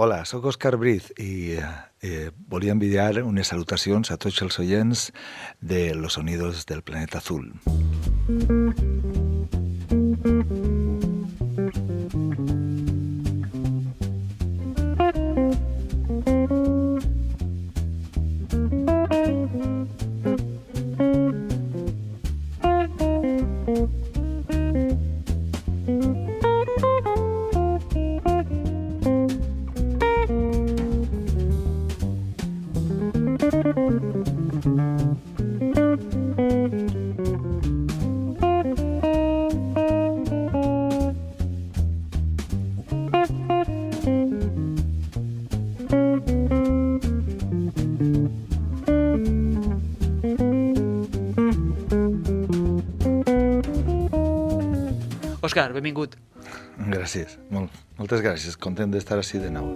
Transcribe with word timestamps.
Hola, 0.00 0.22
sóc 0.24 0.46
Òscar 0.48 0.78
Briz 0.80 1.10
i 1.20 1.58
eh, 1.60 2.30
volia 2.48 2.72
enviar 2.72 3.20
unes 3.20 3.50
salutacions 3.52 4.08
a 4.08 4.16
tots 4.16 4.40
els 4.40 4.56
oients 4.62 5.02
de 5.60 5.90
Los 5.92 6.16
Sonidos 6.16 6.64
del 6.64 6.80
Planeta 6.80 7.20
Azul. 7.20 7.50
Benvingut. 55.80 56.16
Gràcies, 56.80 57.38
molt, 57.52 57.72
moltes 57.98 58.20
gràcies. 58.24 58.56
Content 58.60 58.92
d'estar 58.92 59.20
així 59.20 59.40
de 59.40 59.50
nou. 59.52 59.72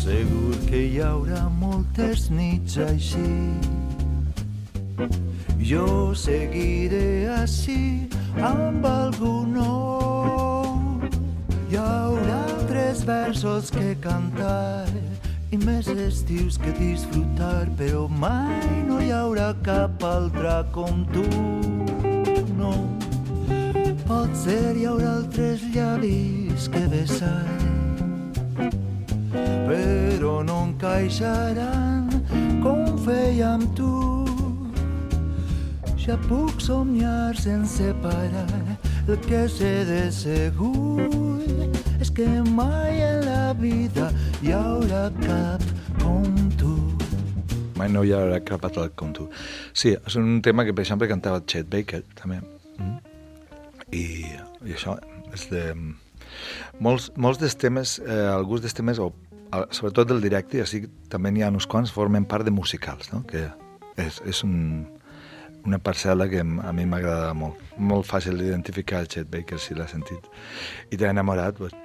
Segur 0.00 0.56
que 0.66 0.80
hi 0.86 1.00
haurà 1.04 1.42
moltes 1.60 2.28
nits 2.32 2.78
així. 2.88 3.28
Jo 5.70 5.86
seguiré 6.16 7.28
així 7.36 8.08
amb 8.40 8.86
algú 8.88 9.34
nou. 9.52 10.98
Hi 11.70 11.78
haurà 11.78 12.42
tres 12.66 13.04
versos 13.06 13.70
que 13.70 13.94
cantar 14.02 15.09
i 15.50 15.58
més 15.58 15.88
estius 15.90 16.56
que 16.62 16.70
disfrutar, 16.76 17.66
però 17.78 18.04
mai 18.06 18.84
no 18.86 19.00
hi 19.02 19.10
haurà 19.10 19.48
cap 19.66 20.04
altre 20.06 20.60
com 20.74 21.02
tu. 21.10 21.24
No, 22.54 22.70
potser 24.06 24.76
hi 24.78 24.86
haurà 24.86 25.16
altres 25.16 25.64
llavis 25.74 26.68
que 26.70 26.84
besar, 26.92 27.42
però 29.66 30.36
no 30.46 30.60
encaixaran 30.68 32.06
com 32.62 32.86
fèiem 33.02 33.66
tu. 33.74 33.90
Ja 35.98 36.14
puc 36.28 36.62
somniar 36.62 37.34
sense 37.38 37.90
parar, 38.04 38.78
el 39.08 39.18
que 39.26 39.48
sé 39.50 39.80
de 39.88 40.04
segur 40.14 41.10
és 42.00 42.08
que 42.10 42.26
mai 42.54 43.02
en 43.04 43.26
la 43.26 43.52
vida 43.52 44.08
hi 44.40 44.52
haurà 44.56 45.08
cap 45.20 45.64
com 46.00 46.28
tu. 46.56 46.70
Mai 47.76 47.90
no 47.92 48.02
hi 48.04 48.12
haurà 48.16 48.38
cap 48.44 48.62
altre 48.64 48.86
com 48.96 49.12
tu. 49.16 49.26
Sí, 49.76 49.92
és 49.92 50.16
un 50.16 50.40
tema 50.44 50.64
que, 50.64 50.72
per 50.76 50.84
exemple, 50.84 51.08
cantava 51.10 51.42
Chet 51.44 51.68
Baker, 51.72 52.00
també. 52.16 52.38
Mm. 52.78 52.94
I, 53.92 54.04
I 54.64 54.76
això 54.76 54.96
és 55.36 55.44
de... 55.52 55.64
Molts, 56.80 57.10
molts 57.20 57.40
dels 57.42 57.58
temes, 57.60 57.98
eh, 58.00 58.22
alguns 58.32 58.64
dels 58.64 58.76
temes, 58.76 59.00
o 59.02 59.10
sobretot 59.74 60.08
del 60.08 60.22
directe, 60.24 60.62
així 60.62 60.86
també 61.12 61.34
n'hi 61.34 61.44
ha 61.44 61.52
uns 61.52 61.68
quants, 61.68 61.92
formen 61.92 62.24
part 62.24 62.46
de 62.46 62.54
musicals, 62.54 63.10
no? 63.12 63.24
que 63.28 63.44
és, 64.00 64.22
és 64.30 64.44
un, 64.46 64.86
una 65.66 65.82
parcel·la 65.82 66.30
que 66.32 66.40
a 66.40 66.72
mi 66.72 66.88
m'agrada 66.88 67.34
molt. 67.36 67.60
Molt 67.76 68.08
fàcil 68.08 68.40
d'identificar 68.40 69.04
el 69.04 69.12
Chet 69.12 69.28
Baker, 69.32 69.60
si 69.60 69.76
l'ha 69.76 69.90
sentit. 69.90 70.32
I 70.88 70.96
t'ha 70.96 71.12
enamorat, 71.12 71.60
pues, 71.60 71.76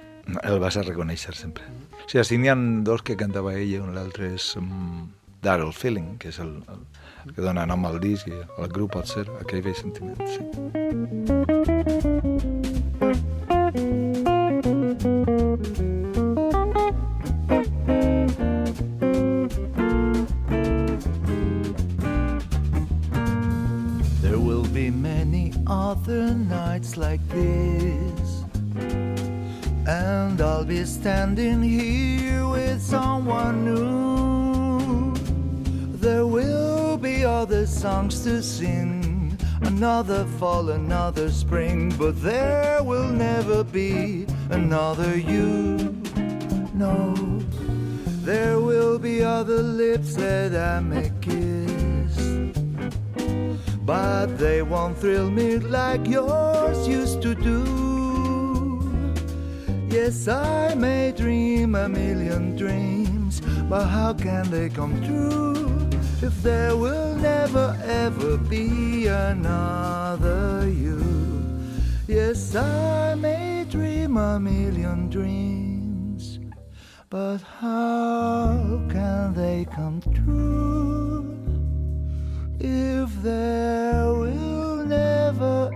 el 0.42 0.58
vas 0.62 0.76
a 0.76 0.84
reconèixer 0.86 1.34
sempre. 1.38 1.64
O 2.02 2.08
sigui, 2.08 2.22
així 2.22 2.38
n'hi 2.40 2.50
ha 2.52 2.56
dos 2.86 3.04
que 3.06 3.16
cantava 3.18 3.54
ella, 3.54 3.82
un 3.84 3.94
l'altre 3.96 4.32
és 4.34 4.52
um, 4.60 5.06
Daryl 5.42 5.72
Feeling, 5.72 6.16
que 6.22 6.32
és 6.34 6.40
el, 6.42 6.56
el, 6.72 6.84
que 7.32 7.42
dona 7.42 7.66
nom 7.66 7.86
al 7.86 8.00
disc 8.02 8.28
i 8.30 8.36
al 8.58 8.70
grup 8.72 8.96
pot 8.98 9.10
ser 9.10 9.26
aquell 9.40 9.64
vell 9.66 9.78
sentiment, 9.78 10.22
sí. 10.30 11.75
Sing, 38.56 39.36
another 39.60 40.24
fall, 40.38 40.70
another 40.70 41.30
spring, 41.30 41.92
but 41.98 42.22
there 42.22 42.82
will 42.82 43.08
never 43.08 43.62
be 43.62 44.24
another 44.48 45.18
you. 45.18 45.94
No, 46.72 47.14
there 48.24 48.58
will 48.58 48.98
be 48.98 49.22
other 49.22 49.62
lips 49.62 50.14
that 50.14 50.54
I 50.56 50.80
may 50.80 51.12
kiss. 51.20 52.16
But 53.84 54.38
they 54.38 54.62
won't 54.62 54.96
thrill 54.96 55.30
me 55.30 55.58
like 55.58 56.06
yours 56.06 56.88
used 56.88 57.20
to 57.22 57.34
do. 57.34 57.60
Yes, 59.90 60.28
I 60.28 60.74
may 60.74 61.12
dream 61.12 61.74
a 61.74 61.90
million 61.90 62.56
dreams, 62.56 63.42
but 63.68 63.84
how 63.84 64.14
can 64.14 64.50
they 64.50 64.70
come 64.70 64.96
true 65.04 65.90
if 66.22 66.42
there 66.42 66.74
will 66.74 67.15
never 67.30 67.68
ever 67.84 68.36
be 68.38 69.06
another 69.06 70.68
you? 70.68 71.00
Yes, 72.06 72.54
I 72.54 73.14
may 73.14 73.64
dream 73.68 74.16
a 74.16 74.38
million 74.38 75.08
dreams, 75.10 76.38
but 77.10 77.38
how 77.60 78.80
can 78.88 79.34
they 79.34 79.66
come 79.78 80.00
true? 80.20 80.66
if 82.58 83.10
there 83.22 84.06
will 84.14 84.84
never 84.84 85.16
ever 85.36 85.70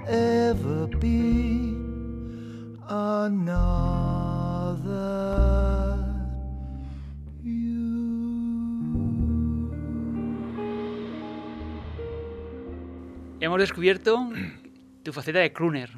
Hemos 13.50 13.62
descubierto 13.62 14.28
tu 15.02 15.12
faceta 15.12 15.40
de 15.40 15.52
crooner. 15.52 15.90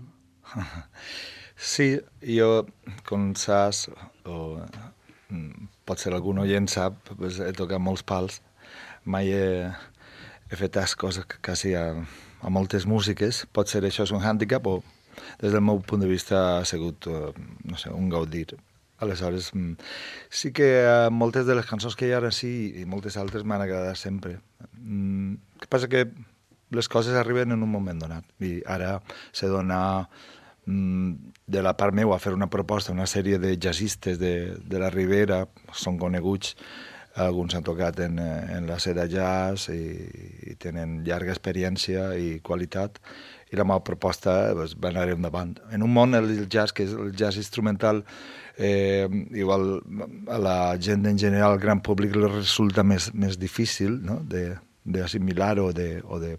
Sí, 1.54 2.00
jo, 2.24 2.64
com 3.04 3.34
saps, 3.36 3.90
o 4.24 4.56
mm, 5.28 5.66
potser 5.84 6.14
algun 6.16 6.40
oient 6.40 6.70
sap, 6.72 6.96
pues, 7.18 7.42
he 7.44 7.52
tocat 7.52 7.76
molts 7.76 8.00
pals. 8.08 8.40
Mai 9.04 9.28
he, 9.36 9.68
he 10.48 10.60
fet 10.62 10.72
tasques 10.78 11.20
quasi 11.44 11.74
a, 11.76 11.84
a 12.40 12.54
moltes 12.56 12.88
músiques. 12.88 13.44
Potser 13.52 13.84
això 13.84 14.08
és 14.08 14.16
un 14.16 14.24
hàndicap 14.24 14.72
o, 14.72 14.78
des 15.44 15.52
del 15.52 15.60
meu 15.60 15.84
punt 15.84 16.00
de 16.00 16.08
vista, 16.08 16.40
ha 16.56 16.64
sigut, 16.64 17.04
eh, 17.04 17.36
no 17.68 17.76
sé, 17.76 17.92
un 17.92 18.08
gaudir. 18.08 18.56
Aleshores, 19.04 19.52
mm, 19.52 19.76
sí 20.32 20.56
que 20.56 20.72
eh, 20.80 21.12
moltes 21.12 21.44
de 21.44 21.60
les 21.60 21.68
cançons 21.68 22.00
que 22.00 22.08
hi 22.08 22.16
ha 22.16 22.22
ara 22.24 22.32
sí 22.32 22.72
i 22.80 22.88
moltes 22.88 23.20
altres 23.20 23.44
m'han 23.44 23.68
agradat 23.68 24.00
sempre. 24.00 24.38
Mm, 24.72 25.36
El 25.52 25.66
que 25.66 25.74
passa 25.76 25.92
que 25.92 26.06
les 26.72 26.88
coses 26.88 27.16
arriben 27.18 27.52
en 27.52 27.62
un 27.62 27.70
moment 27.70 27.98
donat 28.00 28.24
i 28.44 28.60
ara 28.66 28.96
s'ha 29.32 29.50
d'anar 29.52 30.08
mm, 30.66 31.34
de 31.46 31.62
la 31.64 31.74
part 31.76 31.94
meva 31.94 32.16
a 32.16 32.22
fer 32.22 32.32
una 32.36 32.50
proposta, 32.50 32.94
una 32.94 33.08
sèrie 33.10 33.38
de 33.38 33.56
jazzistes 33.56 34.18
de, 34.18 34.56
de 34.56 34.80
la 34.80 34.90
Ribera, 34.90 35.44
són 35.72 36.00
coneguts, 36.00 36.56
alguns 37.20 37.54
han 37.54 37.64
tocat 37.64 38.00
en, 38.00 38.16
en 38.18 38.66
la 38.66 38.78
seda 38.80 39.04
jazz 39.10 39.68
i, 39.68 39.82
i 40.48 40.56
tenen 40.60 41.02
llarga 41.04 41.34
experiència 41.34 42.12
i 42.16 42.38
qualitat, 42.44 42.98
i 43.52 43.58
la 43.58 43.66
meva 43.68 43.82
proposta 43.84 44.54
pues, 44.56 44.72
va 44.80 44.88
anar 44.88 45.10
endavant. 45.12 45.58
En 45.76 45.84
un 45.84 45.92
món, 45.92 46.16
el 46.16 46.46
jazz, 46.48 46.72
que 46.72 46.86
és 46.86 46.94
el 46.96 47.12
jazz 47.12 47.36
instrumental, 47.36 48.00
eh, 48.56 49.08
igual 49.36 49.82
a 50.28 50.38
la 50.40 50.56
gent 50.80 51.04
en 51.06 51.20
general, 51.20 51.52
al 51.52 51.60
gran 51.60 51.82
públic, 51.84 52.16
li 52.16 52.30
resulta 52.32 52.82
més, 52.82 53.10
més 53.12 53.36
difícil 53.38 54.00
no? 54.06 54.22
de, 54.24 54.54
d'assimilar 54.84 55.58
o 55.60 55.72
de, 55.76 56.00
o 56.08 56.18
de 56.22 56.36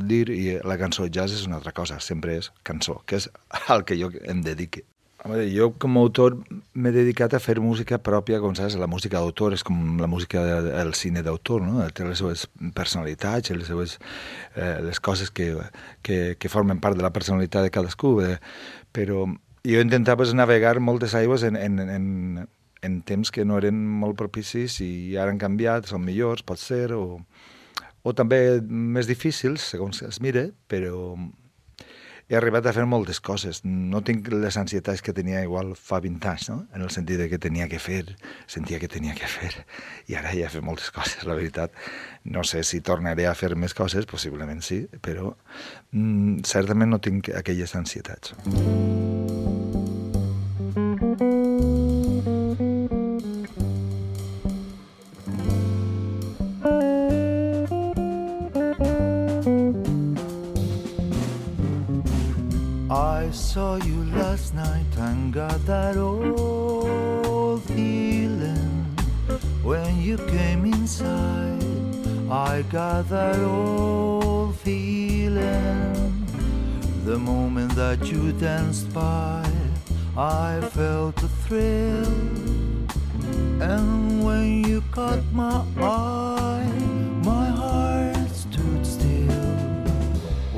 dir, 0.00 0.30
i 0.32 0.58
la 0.64 0.78
cançó 0.80 1.06
jazz 1.12 1.36
és 1.36 1.46
una 1.48 1.60
altra 1.60 1.72
cosa, 1.76 2.00
sempre 2.00 2.38
és 2.40 2.50
cançó, 2.64 3.02
que 3.06 3.20
és 3.20 3.28
al 3.68 3.84
que 3.84 3.98
jo 4.00 4.10
em 4.24 4.42
dedique. 4.44 4.84
Home, 5.24 5.46
jo 5.48 5.70
com 5.80 5.94
a 5.96 6.00
autor 6.04 6.34
m'he 6.76 6.90
dedicat 6.92 7.32
a 7.32 7.38
fer 7.40 7.56
música 7.64 7.96
pròpia, 7.96 8.42
com 8.42 8.52
saps, 8.56 8.74
la 8.76 8.88
música 8.90 9.22
d'autor 9.22 9.54
és 9.56 9.62
com 9.64 9.96
la 9.96 10.08
música 10.10 10.42
del 10.66 10.92
cine 10.98 11.22
d'autor, 11.24 11.62
no? 11.64 11.84
Té 11.96 12.04
les 12.04 12.20
seves 12.20 12.42
personalitats, 12.76 13.54
les 13.56 13.70
seves 13.70 13.96
eh, 14.54 14.82
les 14.84 15.00
coses 15.00 15.32
que, 15.32 15.54
que, 16.04 16.36
que 16.36 16.52
formen 16.52 16.80
part 16.80 17.00
de 17.00 17.06
la 17.06 17.12
personalitat 17.12 17.64
de 17.64 17.72
cadascú, 17.72 18.18
eh? 18.20 18.36
però 18.92 19.24
jo 19.64 19.80
intentava 19.80 20.28
navegar 20.36 20.76
moltes 20.80 21.16
aigües 21.16 21.42
en, 21.48 21.56
en, 21.56 21.80
en, 21.80 22.48
en 22.84 23.00
temps 23.08 23.32
que 23.32 23.46
no 23.48 23.56
eren 23.56 23.80
molt 23.80 24.20
propicis 24.20 24.76
i 24.84 25.16
ara 25.16 25.32
han 25.32 25.40
canviat, 25.40 25.88
són 25.88 26.04
millors, 26.04 26.44
pot 26.44 26.60
ser, 26.60 26.90
o, 26.92 27.22
o 28.04 28.12
també 28.12 28.60
més 28.68 29.08
difícils, 29.08 29.64
segons 29.74 30.02
es 30.04 30.20
mire, 30.20 30.50
però 30.68 31.16
he 32.28 32.36
arribat 32.36 32.66
a 32.66 32.72
fer 32.72 32.84
moltes 32.88 33.20
coses. 33.20 33.60
No 33.64 34.00
tinc 34.04 34.28
les 34.32 34.56
ansietats 34.60 35.02
que 35.04 35.12
tenia 35.16 35.42
igual 35.44 35.74
fa 35.76 36.00
20 36.04 36.30
anys, 36.30 36.48
no? 36.52 36.58
en 36.76 36.84
el 36.84 36.92
sentit 36.92 37.20
de 37.20 37.28
que 37.32 37.40
tenia 37.40 37.68
que 37.68 37.80
fer, 37.80 38.16
sentia 38.46 38.80
que 38.80 38.88
tenia 38.88 39.16
que 39.16 39.28
fer, 39.28 39.52
i 40.08 40.16
ara 40.20 40.32
ja 40.36 40.48
he 40.48 40.52
fet 40.56 40.64
moltes 40.64 40.92
coses, 40.96 41.24
la 41.28 41.36
veritat. 41.36 41.72
No 42.24 42.44
sé 42.44 42.64
si 42.64 42.80
tornaré 42.84 43.28
a 43.28 43.34
fer 43.36 43.54
més 43.56 43.76
coses, 43.76 44.08
possiblement 44.10 44.64
sí, 44.64 44.84
però 45.00 45.34
mm, 45.92 46.44
certament 46.48 46.96
no 46.96 47.02
tinc 47.04 47.32
aquelles 47.36 47.76
ansietats. 47.76 48.36
I 48.48 49.13
saw 63.34 63.74
you 63.76 64.04
last 64.16 64.54
night 64.54 64.96
and 64.96 65.32
got 65.32 65.66
that 65.66 65.96
old 65.96 67.62
feeling 67.64 68.84
when 69.62 70.00
you 70.00 70.16
came 70.18 70.64
inside. 70.64 71.62
I 72.30 72.62
got 72.70 73.08
that 73.08 73.38
old 73.40 74.56
feeling 74.58 76.26
the 77.04 77.18
moment 77.18 77.74
that 77.74 78.06
you 78.06 78.32
danced 78.32 78.92
by. 78.94 79.44
I 80.16 80.60
felt 80.70 81.20
a 81.22 81.28
thrill, 81.44 82.06
and 83.60 84.24
when 84.24 84.64
you 84.64 84.80
caught 84.92 85.24
my 85.32 85.64
eye, 85.80 86.70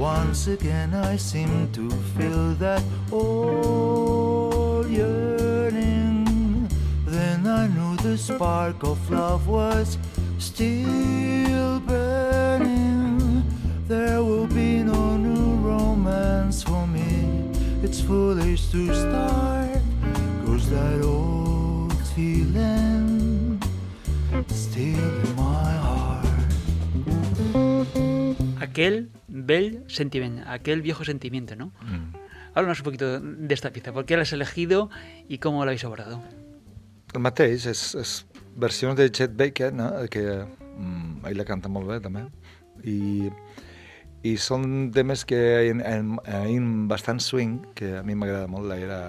Once 0.06 0.46
again, 0.46 0.94
I 0.94 1.16
seem 1.16 1.68
to 1.72 1.90
feel 2.14 2.54
that 2.62 2.80
old 3.10 4.88
yearning. 4.88 6.68
Then 7.04 7.44
I 7.44 7.66
knew 7.66 7.96
the 7.96 8.16
spark 8.16 8.84
of 8.84 8.98
love 9.10 9.48
was 9.48 9.98
still 10.38 11.80
burning. 11.80 13.42
There 13.88 14.22
will 14.22 14.46
be 14.46 14.84
no 14.84 15.16
new 15.16 15.56
romance 15.56 16.62
for 16.62 16.86
me. 16.86 17.50
It's 17.82 18.00
foolish 18.00 18.70
to 18.70 18.94
start, 18.94 19.82
cause 20.46 20.70
that 20.70 21.02
old 21.02 21.98
feeling 22.14 23.60
still 24.46 25.10
in 25.24 25.34
my 25.34 25.72
heart. 25.86 26.52
Aquel 28.62 29.08
bel 29.44 29.84
sentiment, 29.88 30.40
aquel 30.46 30.82
viejo 30.82 31.04
sentimiento, 31.04 31.56
¿no? 31.56 31.72
Mm. 31.82 32.16
Háblanos 32.54 32.80
un 32.80 32.84
poquito 32.84 33.20
de 33.20 33.54
esta 33.54 33.70
pieza. 33.70 33.92
¿Por 33.92 34.06
qué 34.06 34.16
la 34.16 34.22
has 34.22 34.32
elegido 34.32 34.88
y 35.28 35.38
cómo 35.38 35.64
la 35.64 35.70
habéis 35.70 35.84
abordado? 35.84 36.22
El 37.14 37.20
mateix, 37.20 37.66
és, 37.70 37.82
és 37.96 38.14
versions 38.56 38.96
de 38.96 39.10
Chet 39.12 39.36
Baker, 39.36 39.70
no? 39.72 39.90
que 40.10 40.24
mm, 40.42 41.26
ell 41.28 41.38
la 41.38 41.46
canta 41.48 41.70
molt 41.72 41.88
bé 41.88 42.00
també, 42.04 42.24
i, 42.84 43.30
i 44.26 44.34
són 44.40 44.90
temes 44.92 45.24
que 45.28 45.38
en, 45.70 45.80
en, 45.84 46.16
en 46.26 46.88
bastant 46.90 47.20
swing, 47.22 47.60
que 47.78 47.94
a 48.00 48.02
mi 48.04 48.16
m'agrada 48.18 48.50
molt 48.50 48.68
l'era 48.72 49.00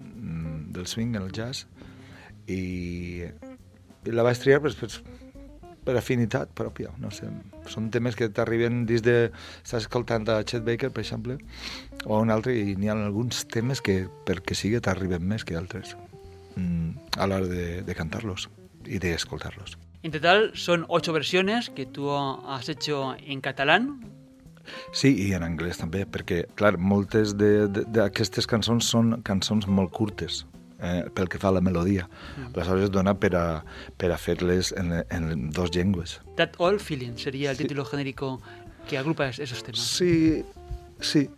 mm, 0.00 0.72
del 0.76 0.88
swing, 0.90 1.16
el 1.20 1.30
jazz, 1.36 1.66
i, 2.48 3.24
i 4.04 4.16
la 4.16 4.26
vaig 4.26 4.40
triar 4.42 4.60
pues, 4.64 4.76
pues, 4.80 5.00
per 5.86 5.94
afinitat 5.96 6.50
pròpia, 6.58 6.90
no 6.98 7.12
sé. 7.14 7.28
Són 7.70 7.86
temes 7.94 8.16
que 8.18 8.26
t'arriben 8.34 8.82
des 8.88 9.04
de... 9.06 9.14
Estàs 9.62 9.86
escoltant 9.86 10.26
a 10.34 10.40
Chet 10.42 10.64
Baker, 10.66 10.90
per 10.90 11.04
exemple, 11.04 11.38
o 12.04 12.18
un 12.20 12.30
altre, 12.34 12.56
i 12.58 12.74
n'hi 12.76 12.90
ha 12.90 12.96
alguns 12.98 13.44
temes 13.46 13.80
que, 13.80 14.00
perquè 14.26 14.58
sigui, 14.58 14.80
t'arriben 14.82 15.22
més 15.22 15.46
que 15.46 15.56
altres 15.58 15.94
mm, 16.56 17.16
a 17.22 17.26
l'hora 17.30 17.46
de, 17.48 17.66
de 17.86 17.94
cantar-los 17.98 18.48
i 18.86 18.98
d'escoltar-los. 19.02 19.78
En 20.06 20.12
total 20.14 20.50
son 20.54 20.84
ocho 20.88 21.12
versiones 21.14 21.70
que 21.70 21.86
tú 21.86 22.10
has 22.12 22.68
hecho 22.68 23.14
en 23.26 23.40
catalán. 23.40 23.88
Sí, 24.92 25.12
i 25.28 25.32
en 25.34 25.44
anglès 25.46 25.78
també, 25.78 26.04
perquè, 26.10 26.44
clar, 26.58 26.76
moltes 26.78 27.36
de- 27.38 27.68
de- 27.70 27.84
d'aquestes 27.86 28.46
cançons 28.50 28.86
són 28.90 29.20
cançons 29.26 29.66
molt 29.70 29.92
curtes, 29.94 30.44
eh, 30.80 31.04
pel 31.14 31.28
que 31.28 31.38
fa 31.38 31.48
a 31.48 31.52
la 31.56 31.60
melodia. 31.60 32.08
Aleshores 32.54 32.84
es 32.84 32.90
dona 32.90 33.14
per 33.18 33.34
a, 33.36 33.46
per 33.96 34.10
a 34.12 34.18
fer-les 34.18 34.72
en, 34.76 34.92
en 35.10 35.50
dos 35.50 35.70
llengües. 35.70 36.20
That 36.36 36.56
All 36.58 36.80
Feeling 36.80 37.16
sería 37.16 37.50
el 37.50 37.56
Sí. 37.56 37.62
título 37.64 37.84
genérico 37.84 38.40
que 38.88 38.98
agrupa 38.98 39.28
es- 39.28 39.38
esos 39.38 39.62
temas. 39.64 39.80
Sí, 39.80 40.44
sí. 41.00 41.28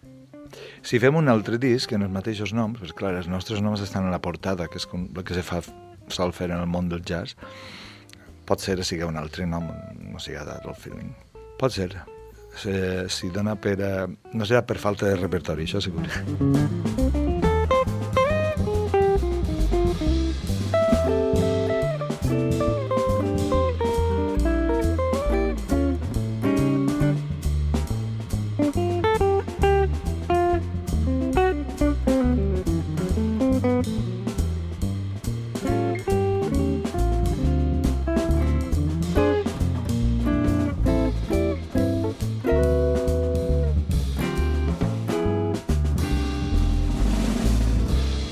Si 0.82 0.99
fem 0.99 1.14
un 1.17 1.29
altre 1.29 1.58
disc 1.58 1.93
en 1.93 2.02
els 2.02 2.11
mateixos 2.11 2.55
noms, 2.56 2.81
doncs 2.81 2.94
clar, 2.96 3.14
els 3.14 3.29
nostres 3.29 3.61
noms 3.61 3.81
estan 3.85 4.06
a 4.06 4.11
la 4.11 4.20
portada, 4.23 4.67
que 4.69 4.79
és 4.81 4.87
com 4.87 5.08
el 5.14 5.25
que 5.25 5.35
se 5.37 5.43
fa 5.43 5.61
sol 6.08 6.32
fer 6.32 6.50
en 6.50 6.56
el 6.58 6.67
món 6.67 6.88
del 6.88 7.02
jazz, 7.05 7.37
pot 8.49 8.61
ser 8.64 8.79
que 8.81 8.84
sigui 8.84 9.05
un 9.05 9.17
altre 9.20 9.44
nom, 9.46 9.69
no 10.00 10.19
sigui 10.19 10.38
That 10.41 10.64
All 10.64 10.75
Feeling. 10.75 11.12
Pot 11.61 11.73
ser. 11.73 11.91
Si, 12.58 12.73
si 13.12 13.29
dona 13.31 13.55
per... 13.61 13.76
A... 13.84 14.06
No 14.32 14.44
serà 14.49 14.64
per 14.67 14.79
falta 14.81 15.06
de 15.06 15.17
repertori, 15.20 15.69
això 15.69 15.82
segur. 15.84 16.08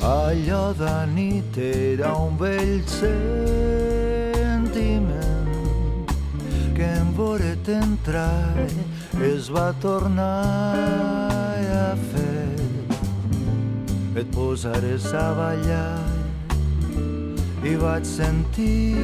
Allò 0.06 0.72
de 0.72 1.06
nit 1.14 1.56
era 1.58 2.14
un 2.14 2.36
vell 2.38 2.86
sentiment 2.86 3.26
que 6.76 6.86
en 6.86 7.12
veure't 7.16 7.68
entrar 7.68 8.54
es 9.20 9.50
va 9.50 9.74
tornar 9.82 10.44
a 11.78 11.96
fer. 12.12 12.54
Et 14.14 14.28
posares 14.30 15.10
a 15.12 15.34
ballar 15.40 15.98
i 17.66 17.74
vaig 17.74 18.04
sentir 18.06 18.94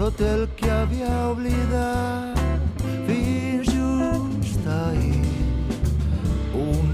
tot 0.00 0.20
el 0.24 0.48
que 0.56 0.72
havia 0.72 1.12
oblidat 1.34 2.25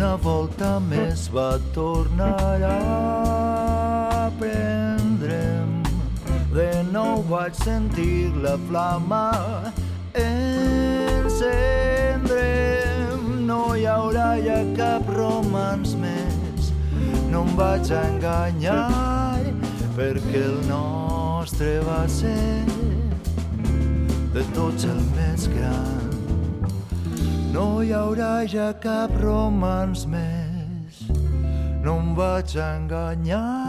Una 0.03 0.19
volta 0.19 0.81
més 0.83 1.29
va 1.31 1.63
tornar 1.71 2.59
a 2.69 4.31
prendre'm. 4.41 5.77
De 6.51 6.83
nou 6.89 7.23
vaig 7.29 7.55
sentir 7.61 8.35
la 8.43 8.57
flama 8.65 9.21
encendre'm. 10.19 11.47
No 13.47 13.61
hi 13.79 13.87
haurà 13.93 14.43
ja 14.43 14.59
cap 14.75 15.07
romans 15.15 15.95
més. 16.03 16.75
No 17.31 17.47
em 17.47 17.55
vaig 17.63 17.87
enganyar 18.03 18.91
perquè 19.95 20.43
el 20.49 20.59
nostre 20.67 21.79
va 21.87 22.03
ser 22.11 22.67
de 24.35 24.43
tots 24.51 24.83
el 24.83 25.01
més 25.15 25.47
gran. 25.55 26.03
No 27.53 27.83
hi 27.85 27.91
haurà 27.93 28.49
ja 28.49 28.73
cap 28.81 29.12
romans 29.23 30.05
més, 30.11 30.99
no 31.85 31.97
em 32.01 32.13
vaig 32.19 32.57
enganyar, 32.59 33.62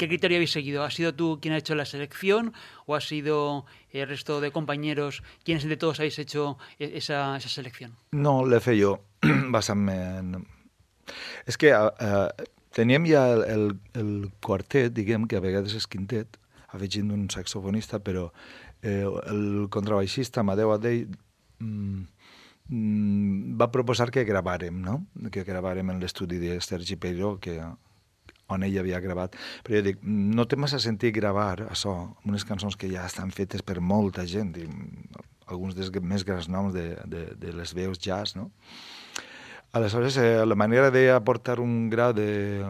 ¿Qué 0.00 0.08
criterio 0.08 0.38
habéis 0.38 0.52
seguido? 0.52 0.82
¿Ha 0.82 0.90
sido 0.90 1.14
tú 1.14 1.40
quien 1.42 1.52
ha 1.52 1.58
hecho 1.58 1.74
la 1.74 1.84
selección 1.84 2.54
o 2.86 2.96
ha 2.96 3.02
sido 3.02 3.66
el 3.90 4.08
resto 4.08 4.40
de 4.40 4.50
compañeros 4.50 5.22
quienes 5.44 5.64
de 5.64 5.76
todos 5.76 6.00
habéis 6.00 6.18
hecho 6.18 6.56
e- 6.78 6.96
esa, 6.96 7.36
esa 7.36 7.50
selección? 7.50 7.92
No, 8.10 8.46
l'he 8.48 8.62
fet 8.64 8.80
jo, 8.80 8.94
basant-me 9.52 9.96
en... 10.22 10.30
És 11.44 11.60
que 11.60 11.74
uh, 11.76 12.32
teníem 12.72 13.04
ja 13.10 13.26
el, 13.34 13.44
el, 13.44 13.66
el 14.00 14.14
quartet, 14.40 14.88
diguem, 14.96 15.28
que 15.28 15.36
a 15.36 15.44
vegades 15.44 15.76
és 15.76 15.84
quintet, 15.84 16.40
afegint 16.72 17.12
un 17.12 17.28
saxofonista, 17.28 18.00
però 18.00 18.30
eh, 18.80 19.04
el 19.04 19.68
contrabaixista 19.68 20.40
Amadeu 20.40 20.72
Adell 20.72 21.12
mm, 21.60 22.00
mm, 22.72 23.60
va 23.60 23.68
proposar 23.68 24.08
que 24.08 24.24
gravàrem, 24.24 24.80
no? 24.80 25.02
Que 25.28 25.44
gravàrem 25.44 25.92
en 25.92 26.00
l'estudi 26.00 26.40
de 26.40 26.56
Sergi 26.64 26.96
Peiró, 26.96 27.36
que, 27.36 27.60
on 28.50 28.62
ell 28.66 28.78
havia 28.82 29.00
gravat. 29.00 29.36
Però 29.64 29.78
jo 29.78 29.84
dic, 29.86 29.98
no 30.04 30.44
té 30.50 30.56
massa 30.60 30.78
sentit 30.82 31.14
gravar 31.14 31.66
això, 31.70 31.94
unes 32.26 32.44
cançons 32.44 32.76
que 32.76 32.90
ja 32.90 33.06
estan 33.06 33.30
fetes 33.34 33.62
per 33.62 33.80
molta 33.80 34.26
gent, 34.26 34.54
i 34.58 34.66
alguns 35.50 35.74
dels 35.74 35.90
més 36.02 36.22
grans 36.26 36.48
noms 36.48 36.74
de, 36.74 36.96
de, 37.10 37.24
de 37.38 37.52
les 37.56 37.72
veus 37.74 37.98
jazz, 37.98 38.36
no? 38.36 38.50
Aleshores, 39.72 40.16
eh, 40.18 40.44
la 40.46 40.56
manera 40.58 40.90
d'aportar 40.90 41.60
un 41.62 41.88
gra 41.90 42.12
de- 42.12 42.64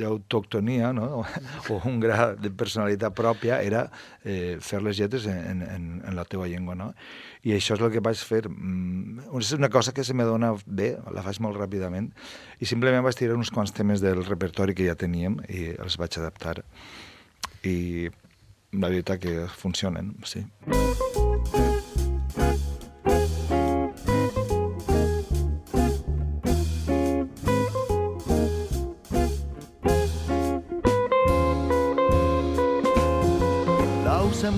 d'autoctonia 0.00 0.92
no? 0.96 1.22
o 1.68 1.80
un 1.88 2.00
gra 2.02 2.32
de 2.38 2.50
personalitat 2.50 3.14
pròpia 3.16 3.60
era 3.62 3.86
eh, 4.24 4.56
fer 4.60 4.80
les 4.84 4.98
lletres 5.00 5.26
en, 5.30 5.62
en, 5.66 5.90
en 6.06 6.16
la 6.16 6.24
teva 6.24 6.48
llengua. 6.48 6.76
No? 6.78 6.90
I 7.44 7.54
això 7.56 7.76
és 7.76 7.84
el 7.84 7.92
que 7.94 8.04
vaig 8.04 8.20
fer. 8.20 8.44
Mm, 8.48 9.28
És 9.40 9.52
una 9.56 9.70
cosa 9.72 9.94
que 9.96 10.04
se 10.04 10.14
me 10.14 10.26
dona 10.28 10.54
bé, 10.66 10.92
la 11.12 11.24
faig 11.26 11.40
molt 11.44 11.58
ràpidament, 11.60 12.10
i 12.60 12.68
simplement 12.68 13.04
vaig 13.06 13.16
tirar 13.18 13.38
uns 13.38 13.52
quants 13.54 13.72
temes 13.76 14.04
del 14.04 14.24
repertori 14.26 14.76
que 14.76 14.88
ja 14.88 14.98
teníem 14.98 15.40
i 15.48 15.70
els 15.78 15.98
vaig 16.00 16.20
adaptar. 16.20 16.60
I 17.64 18.08
la 18.72 18.88
veritat 18.88 19.20
que 19.20 19.48
funcionen, 19.60 20.14
sí. 20.24 20.44
L'au 20.70 21.19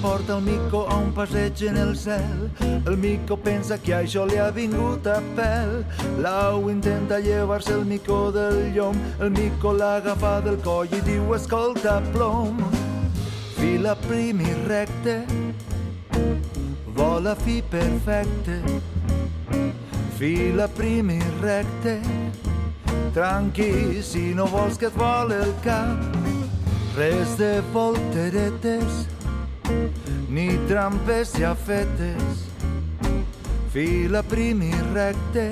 s'emporta 0.02 0.37
el 0.37 0.42
mico 0.42 0.87
a 0.88 0.97
un 0.97 1.12
passeig 1.12 1.62
en 1.68 1.76
el 1.76 1.97
cel. 1.97 2.50
El 2.87 2.97
mico 2.97 3.37
pensa 3.37 3.78
que 3.78 3.94
això 3.94 4.25
li 4.26 4.37
ha 4.37 4.50
vingut 4.50 5.06
a 5.06 5.21
pèl. 5.37 5.85
L'au 6.18 6.68
intenta 6.71 7.21
llevar-se 7.21 7.75
el 7.75 7.85
mico 7.85 8.32
del 8.32 8.73
llom. 8.75 8.99
El 9.21 9.30
mico 9.30 9.73
l'agafa 9.73 10.40
del 10.42 10.59
coll 10.64 10.90
i 10.90 11.00
diu, 11.06 11.35
escolta, 11.37 12.00
plom. 12.12 12.59
Fila 13.54 13.94
prim 14.09 14.40
i 14.42 14.56
recte, 14.66 15.23
vola 16.99 17.37
fi 17.37 17.62
perfecte. 17.62 18.59
Fila 20.18 20.66
prim 20.66 21.14
i 21.14 21.21
recte, 21.40 22.00
tranqui 23.14 24.02
si 24.02 24.35
no 24.35 24.50
vols 24.50 24.78
que 24.78 24.90
et 24.90 24.99
vol 24.99 25.30
el 25.30 25.54
cap. 25.62 26.23
Res 26.99 27.38
de 27.38 27.62
volteretes, 27.73 29.06
ni 30.28 30.49
trampes 30.69 31.35
ja 31.38 31.54
fetes. 31.54 32.47
Fila 33.73 34.23
prim 34.23 34.62
i 34.62 34.73
recte, 34.92 35.50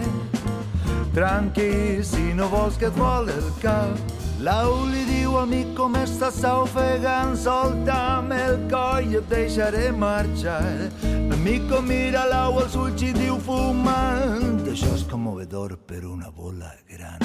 tranqui 1.15 2.05
si 2.05 2.35
no 2.37 2.49
vols 2.53 2.77
que 2.77 2.91
et 2.91 2.97
vol 2.99 3.31
el 3.33 3.53
cap. 3.63 4.19
Lau 4.41 4.87
li 4.89 5.03
diu 5.05 5.35
al 5.37 5.49
mic 5.51 5.75
com 5.77 5.97
estàs 6.01 6.39
ofegant, 6.49 7.35
solta'm 7.37 8.31
el 8.33 8.55
coll 8.71 9.11
i 9.13 9.19
et 9.19 9.27
deixaré 9.29 9.91
marxar. 9.93 10.65
El 11.05 11.37
mico 11.45 11.83
mira 11.85 12.25
l'au 12.29 12.57
als 12.63 12.77
ulls 12.77 13.05
i 13.05 13.13
diu 13.13 13.37
fumant, 13.45 14.63
això 14.65 14.95
és 14.97 15.05
commovedor 15.11 15.77
per 15.85 16.07
una 16.09 16.33
bola 16.33 16.73
gran. 16.89 17.21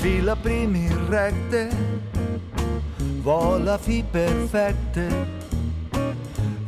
Fila 0.00 0.36
prim 0.36 0.76
i 0.76 0.86
recte, 1.08 1.66
vola 3.22 3.78
fi 3.78 4.04
perfecte. 4.10 5.08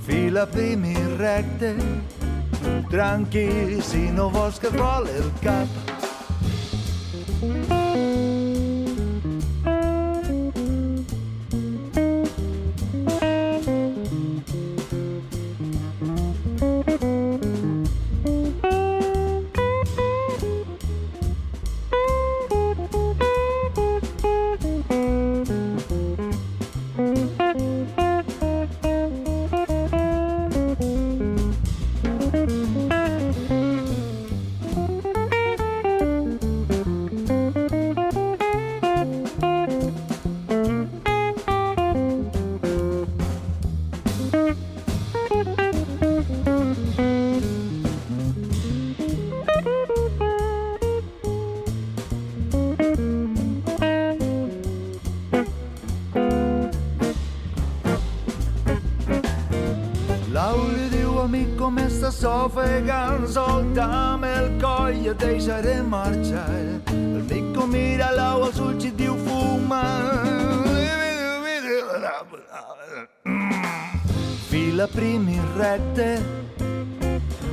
Fila 0.04 0.46
prim 0.46 0.84
i 0.84 0.96
recte, 1.16 1.76
tranqui 2.90 3.80
si 3.80 4.10
no 4.10 4.30
vols 4.30 4.58
que 4.58 4.68
et 4.68 4.76
vol 4.76 5.06
el. 5.08 5.24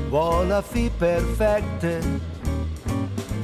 Vola 0.09 0.61
fi 0.61 0.89
perfecte. 0.97 2.01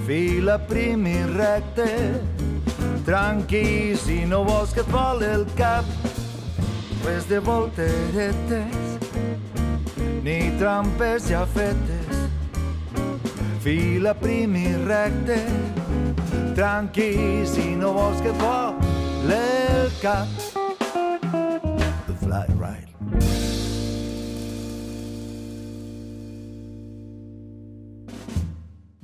Fila 0.06 0.58
prim 0.60 1.06
i 1.08 1.18
recte, 1.38 1.88
tranqui 3.06 3.96
si 3.98 4.26
no 4.26 4.44
vols 4.44 4.74
que 4.74 4.82
et 4.82 4.92
vol 4.94 5.24
el 5.26 5.46
cap. 5.58 5.86
Res 7.06 7.28
de 7.30 7.40
volteretes, 7.40 8.98
ni 10.26 10.40
trampes 10.60 11.30
ja 11.30 11.46
fetes. 11.46 12.26
Fila 13.66 14.14
prim 14.18 14.58
i 14.58 14.74
recte, 14.86 15.42
tranqui 16.58 17.46
si 17.50 17.74
no 17.78 17.94
vols 17.94 18.22
que 18.26 18.34
et 18.34 18.42
vol 18.42 19.32
el 19.34 19.90
cap. 20.02 20.45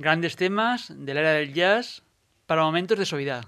Grandes 0.02 0.34
temas 0.34 0.92
de 0.92 1.14
la 1.14 1.20
era 1.20 1.32
del 1.32 1.54
jazz 1.54 2.02
para 2.46 2.62
momentos 2.62 2.98
de 2.98 3.06
suavidad. 3.06 3.44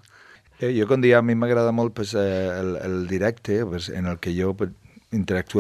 Eh, 0.60 0.70
jo, 0.78 0.86
com 0.86 1.02
dia, 1.02 1.18
a 1.18 1.22
mi 1.26 1.34
m'agrada 1.34 1.72
molt 1.74 1.96
pues, 1.98 2.14
eh, 2.14 2.46
el, 2.54 2.76
el 2.78 3.08
directe, 3.10 3.64
pues, 3.66 3.88
en 3.88 4.06
el 4.06 4.20
que 4.22 4.30
jo 4.38 4.54
pues, 4.54 4.70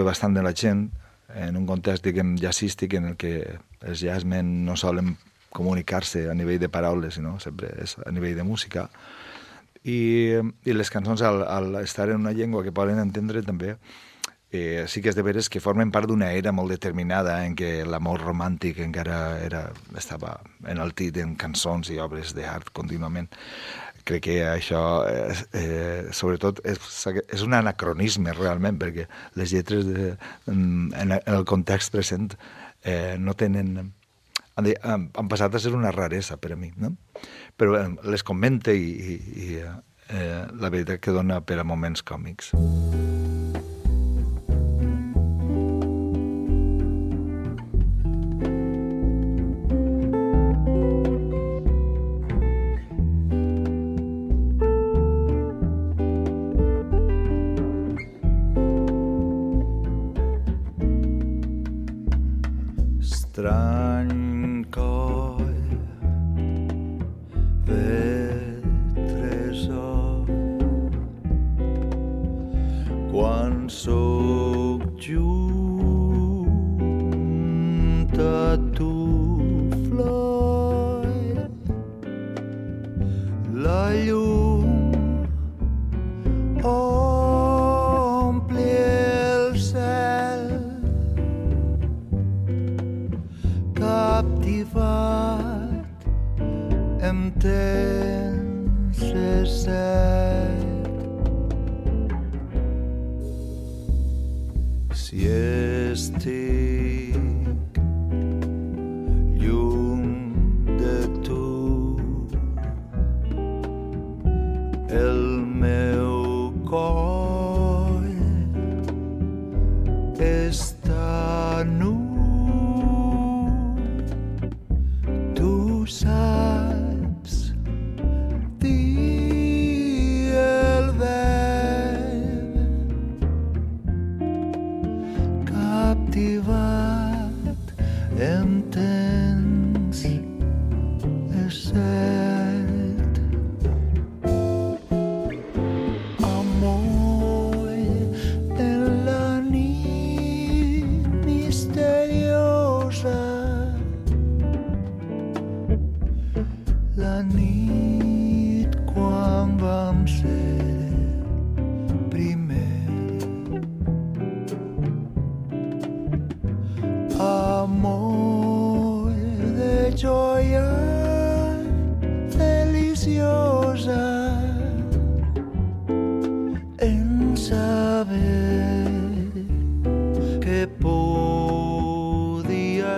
bastant 0.06 0.38
amb 0.38 0.46
la 0.46 0.54
gent, 0.54 0.92
en 1.34 1.56
un 1.56 1.66
context, 1.66 2.04
diguem, 2.06 2.36
jazzístic, 2.38 2.94
en 2.94 3.10
el 3.10 3.16
que 3.16 3.58
els 3.82 4.00
jazzmen 4.06 4.64
no 4.64 4.76
solen 4.76 5.16
comunicar-se 5.50 6.28
a 6.30 6.34
nivell 6.34 6.60
de 6.62 6.70
paraules, 6.70 7.18
sinó 7.18 7.40
sempre 7.42 7.72
és 7.82 7.96
a 7.98 8.14
nivell 8.14 8.38
de 8.38 8.46
música. 8.46 8.88
I, 9.82 9.98
i 10.64 10.78
les 10.78 10.90
cançons, 10.94 11.22
al, 11.26 11.42
al 11.42 11.74
estar 11.82 12.08
en 12.08 12.22
una 12.22 12.32
llengua 12.32 12.62
que 12.62 12.72
poden 12.72 13.02
entendre 13.02 13.42
també, 13.42 13.74
eh, 14.54 14.84
sí 14.88 15.02
que 15.02 15.10
és 15.10 15.16
de 15.18 15.24
veres 15.26 15.48
que 15.50 15.62
formen 15.62 15.90
part 15.94 16.06
d'una 16.08 16.30
era 16.38 16.52
molt 16.54 16.70
determinada 16.70 17.40
en 17.46 17.56
què 17.58 17.82
l'amor 17.88 18.22
romàntic 18.22 18.78
encara 18.84 19.40
era, 19.42 19.64
estava 19.98 20.36
enaltit 20.70 21.18
en 21.22 21.34
cançons 21.40 21.90
i 21.90 21.98
obres 22.02 22.34
d'art 22.36 22.70
contínuament. 22.72 23.32
crec 24.04 24.22
que 24.26 24.34
això, 24.44 24.80
eh, 25.08 25.34
eh, 25.56 26.12
sobretot, 26.12 26.60
és, 26.68 26.78
és 27.32 27.42
un 27.42 27.54
anacronisme 27.56 28.34
realment, 28.36 28.76
perquè 28.78 29.06
les 29.34 29.54
lletres 29.54 29.86
de, 29.88 30.10
en, 30.46 30.92
en 30.92 31.14
el 31.16 31.44
context 31.48 31.92
present 31.92 32.34
eh, 32.84 33.16
no 33.18 33.34
tenen... 33.34 33.94
Han, 34.56 34.68
han, 34.82 35.08
han 35.16 35.28
passat 35.32 35.56
a 35.56 35.58
ser 35.58 35.72
una 35.74 35.90
raresa 35.90 36.36
per 36.36 36.52
a 36.52 36.56
mi, 36.60 36.68
no? 36.76 36.92
Però 37.56 37.80
eh, 37.80 37.88
les 38.04 38.22
comente 38.22 38.76
i, 38.76 38.92
i, 38.92 39.16
i 39.48 39.48
eh, 39.64 40.44
la 40.52 40.68
veritat 40.70 41.00
que 41.00 41.16
dona 41.16 41.40
per 41.40 41.58
a 41.58 41.66
moments 41.66 42.04
còmics. 42.04 42.52
Estrany 42.52 43.13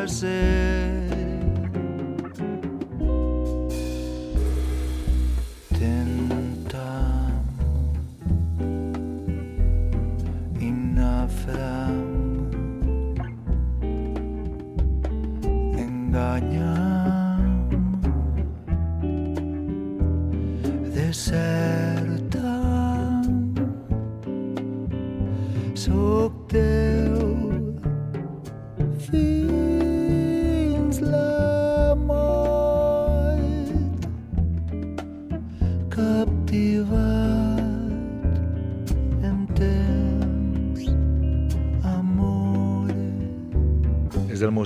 darse. 0.06 1.05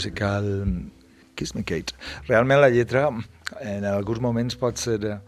Musical 0.00 0.64
Kiss 1.34 1.54
Me 1.54 1.62
Kate. 1.64 1.92
Realment 2.28 2.60
la 2.60 2.70
lletra 2.70 3.10
en 3.60 3.84
alguns 3.84 4.20
moments 4.20 4.56
pot 4.56 4.80
ser 4.80 4.98
eh, 5.04 5.18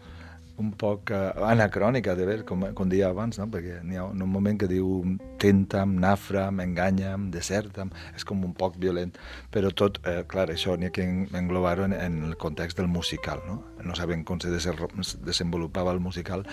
un 0.60 0.70
poc 0.78 1.10
uh, 1.10 1.32
anacrònica, 1.48 2.14
de 2.14 2.26
ver, 2.28 2.36
com, 2.46 2.62
com 2.76 2.88
deia 2.88 3.08
abans, 3.10 3.38
no? 3.40 3.48
perquè 3.50 3.80
n'hi 3.82 3.98
ha 3.98 4.04
un 4.04 4.20
moment 4.30 4.58
que 4.60 4.68
diu 4.70 5.00
tenta'm, 5.42 5.94
nafra'm, 6.00 6.60
enganya'm, 6.64 7.30
deserta'm, 7.34 7.90
és 8.16 8.26
com 8.28 8.44
un 8.46 8.52
poc 8.56 8.76
violent, 8.80 9.14
però 9.52 9.72
tot, 9.74 9.98
eh, 10.06 10.20
clar, 10.28 10.50
això 10.52 10.76
n'hi 10.76 10.90
ha 10.90 10.92
que 10.94 11.06
englobar-ho 11.40 11.88
en, 11.88 11.96
en 11.96 12.20
el 12.28 12.36
context 12.40 12.78
del 12.78 12.90
musical, 12.92 13.42
no? 13.48 13.58
No 13.82 13.96
sabem 13.98 14.22
com 14.28 14.38
se 14.44 14.52
desenvolupava 14.52 15.96
el 15.96 16.04
musical, 16.04 16.44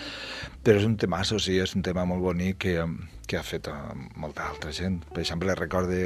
però 0.63 0.79
és 0.79 0.87
un 0.87 0.95
temasso, 0.97 1.37
sí, 1.37 1.59
és 1.59 1.75
un 1.77 1.85
tema 1.85 2.07
molt 2.09 2.23
bonic 2.25 2.63
que, 2.65 2.79
que 3.27 3.37
ha 3.37 3.45
fet 3.45 3.69
molta 4.17 4.47
altra 4.49 4.73
gent. 4.73 5.03
Per 5.11 5.21
exemple, 5.21 5.53
recorde 5.59 6.01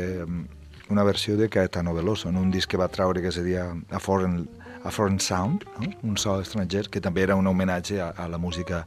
una 0.89 1.03
versió 1.03 1.37
de 1.37 1.49
Caetano 1.49 1.93
Veloso, 1.93 2.29
en 2.29 2.37
un 2.37 2.51
disc 2.51 2.69
que 2.69 2.77
va 2.77 2.87
traure 2.87 3.21
que 3.21 3.31
se 3.31 3.43
deia 3.43 3.71
A 3.91 3.99
Foreign, 3.99 4.49
a 4.83 4.91
Foreign 4.91 5.19
Sound, 5.19 5.63
no? 5.79 5.89
un 6.03 6.17
so 6.17 6.39
estranger, 6.41 6.89
que 6.91 6.99
també 7.01 7.23
era 7.23 7.37
un 7.39 7.47
homenatge 7.47 8.01
a, 8.03 8.09
a 8.09 8.27
la 8.27 8.37
música, 8.37 8.83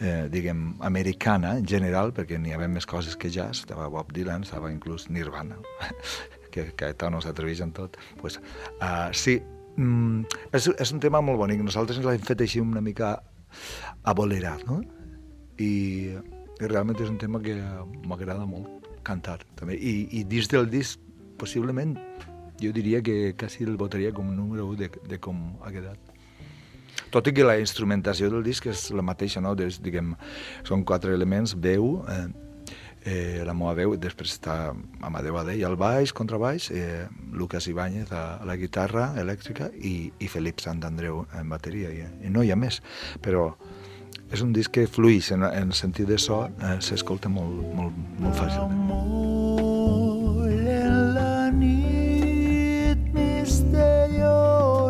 eh, 0.00 0.26
diguem, 0.32 0.74
americana 0.82 1.54
en 1.58 1.66
general, 1.66 2.12
perquè 2.14 2.40
n'hi 2.42 2.56
havia 2.56 2.68
més 2.68 2.86
coses 2.86 3.16
que 3.16 3.30
jazz, 3.30 3.62
estava 3.62 3.86
Bob 3.88 4.10
Dylan, 4.12 4.42
estava 4.42 4.72
inclús 4.72 5.08
Nirvana, 5.14 5.60
que 6.52 6.72
Caetano 6.74 7.22
s'atreveix 7.22 7.62
en 7.62 7.72
tot. 7.76 7.96
Pues, 8.20 8.40
uh, 8.82 9.08
sí, 9.14 9.38
mm, 9.76 10.40
és, 10.52 10.70
és 10.74 10.94
un 10.94 11.00
tema 11.00 11.22
molt 11.22 11.38
bonic, 11.38 11.62
nosaltres 11.62 12.02
l'hem 12.02 12.24
fet 12.26 12.42
així 12.42 12.62
una 12.64 12.82
mica 12.82 13.14
abolerat, 14.10 14.66
no? 14.66 14.82
I, 15.58 15.72
i 16.58 16.66
realment 16.66 16.98
és 16.98 17.10
un 17.10 17.18
tema 17.18 17.40
que 17.42 17.54
m'agrada 18.06 18.46
molt 18.46 18.90
cantar 19.06 19.38
també. 19.56 19.78
I, 19.78 20.08
i 20.18 20.24
dins 20.26 20.50
del 20.50 20.66
disc 20.70 21.07
possiblement 21.38 21.96
jo 22.60 22.72
diria 22.74 23.02
que 23.02 23.34
quasi 23.38 23.64
el 23.64 23.76
votaria 23.78 24.12
com 24.12 24.30
número 24.34 24.66
1 24.66 24.76
de, 24.82 24.90
de 25.08 25.18
com 25.22 25.56
ha 25.62 25.72
quedat. 25.74 25.98
Tot 27.14 27.30
i 27.30 27.32
que 27.32 27.46
la 27.46 27.56
instrumentació 27.60 28.28
del 28.32 28.44
disc 28.44 28.66
és 28.68 28.88
la 28.92 29.04
mateixa, 29.06 29.40
no? 29.40 29.54
Des, 29.56 29.78
diguem, 29.80 30.12
són 30.66 30.84
quatre 30.84 31.14
elements, 31.14 31.54
veu, 31.54 32.02
eh, 32.10 32.26
eh, 33.08 33.44
la 33.46 33.54
meva 33.56 33.74
veu, 33.78 33.94
després 33.96 34.34
està 34.36 34.74
Amadeu 35.06 35.38
Adell 35.40 35.64
al 35.64 35.78
baix, 35.80 36.12
contrabaix, 36.12 36.70
eh, 36.74 37.06
Lucas 37.32 37.68
Ibáñez 37.70 38.12
a, 38.12 38.42
a 38.42 38.48
la 38.48 38.58
guitarra 38.60 39.12
elèctrica 39.20 39.70
i, 39.78 40.10
i 40.18 40.28
Felip 40.28 40.60
Sant 40.64 40.82
Andreu 40.84 41.24
en 41.38 41.48
bateria. 41.48 41.92
I, 41.94 42.08
I 42.26 42.34
no 42.34 42.44
hi 42.44 42.52
ha 42.52 42.58
més, 42.58 42.82
però 43.24 43.52
és 44.28 44.44
un 44.44 44.52
disc 44.52 44.74
que 44.74 44.88
fluix 44.90 45.32
en, 45.32 45.46
en 45.46 45.72
sentit 45.72 46.10
de 46.10 46.18
so, 46.20 46.44
eh, 46.60 46.76
s'escolta 46.84 47.32
molt, 47.32 47.64
molt, 47.78 48.04
molt 48.18 48.36
fàcilment. 48.42 49.57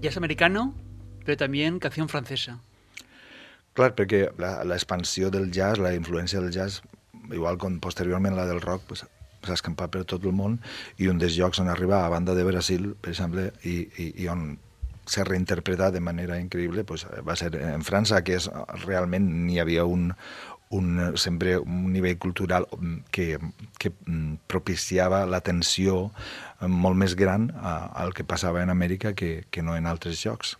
Jazz 0.00 0.16
americano, 0.16 0.74
pero 1.24 1.36
también 1.36 1.78
canción 1.78 2.08
francesa. 2.08 2.60
Clar, 3.74 3.94
perquè 3.94 4.28
l'expansió 4.66 5.30
del 5.30 5.50
jazz, 5.54 5.78
la 5.78 5.94
influència 5.94 6.40
del 6.42 6.54
jazz, 6.54 6.82
igual 7.30 7.58
com 7.58 7.78
posteriorment 7.82 8.34
la 8.34 8.46
del 8.48 8.62
rock, 8.62 8.86
pues, 8.90 9.04
s'ha 9.46 9.54
escampat 9.54 9.92
per 9.94 10.04
tot 10.08 10.24
el 10.26 10.34
món 10.34 10.56
i 10.98 11.10
un 11.10 11.20
dels 11.22 11.36
llocs 11.38 11.60
on 11.62 11.70
arriba 11.70 12.04
a 12.04 12.10
banda 12.10 12.34
de 12.34 12.46
Brasil, 12.46 12.94
per 13.00 13.12
exemple, 13.12 13.52
i, 13.62 13.76
i, 13.98 14.08
i 14.24 14.30
on 14.30 14.56
s'ha 15.08 15.24
reinterpretat 15.24 15.94
de 15.94 16.02
manera 16.04 16.36
increïble 16.42 16.84
pues, 16.84 17.06
va 17.24 17.36
ser 17.38 17.54
en 17.56 17.84
França, 17.86 18.20
que 18.24 18.36
és, 18.36 18.48
realment 18.84 19.28
n'hi 19.46 19.60
havia 19.62 19.86
un, 19.88 20.10
un, 20.70 21.16
sempre 21.16 21.56
un 21.58 21.92
nivell 21.92 22.18
cultural 22.18 22.68
mm, 22.76 22.96
que, 23.10 23.38
que 23.78 23.92
mm, 23.92 24.44
propiciava 24.46 25.24
l'atenció 25.26 26.08
eh, 26.60 26.68
molt 26.68 26.98
més 27.00 27.16
gran 27.16 27.50
al 27.64 28.14
que 28.14 28.26
passava 28.28 28.62
en 28.62 28.70
Amèrica 28.74 29.14
que, 29.14 29.44
que 29.50 29.62
no 29.64 29.76
en 29.76 29.86
altres 29.86 30.24
llocs 30.24 30.56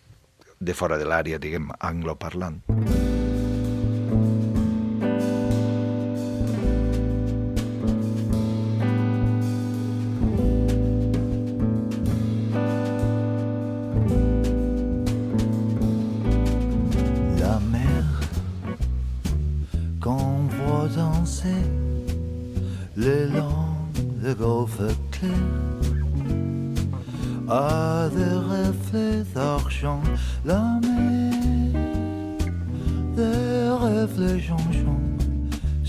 de 0.59 0.75
fora 0.75 0.97
de 0.99 1.07
l'àrea, 1.07 1.39
diguem, 1.39 1.69
angloparlant. 1.79 2.59
La 2.67 3.28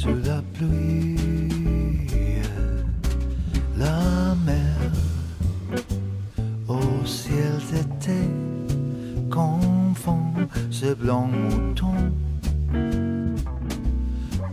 sous 0.00 0.16
la 0.24 0.40
pluie. 0.54 1.16
La 3.76 4.34
mer 4.46 4.78
au 6.68 7.06
ciel 7.06 7.56
d'été 7.70 8.20
confond 9.30 10.32
ce 10.70 10.94
blanc 10.94 11.28
mouton 11.28 11.98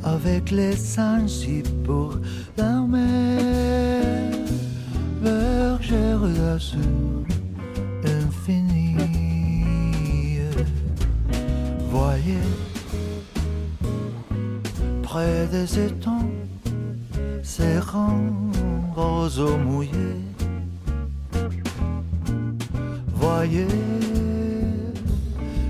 avec 0.03 0.51
les 0.51 0.75
singes 0.75 1.63
pour 1.85 2.17
la 2.57 2.81
mer, 2.81 4.33
bergère 5.23 6.23
des 15.57 15.79
étangs, 15.87 16.29
ces 17.41 17.79
rangs 17.79 18.51
roseaux 18.95 19.57
mouillés. 19.57 20.21
Voyez 23.15 23.67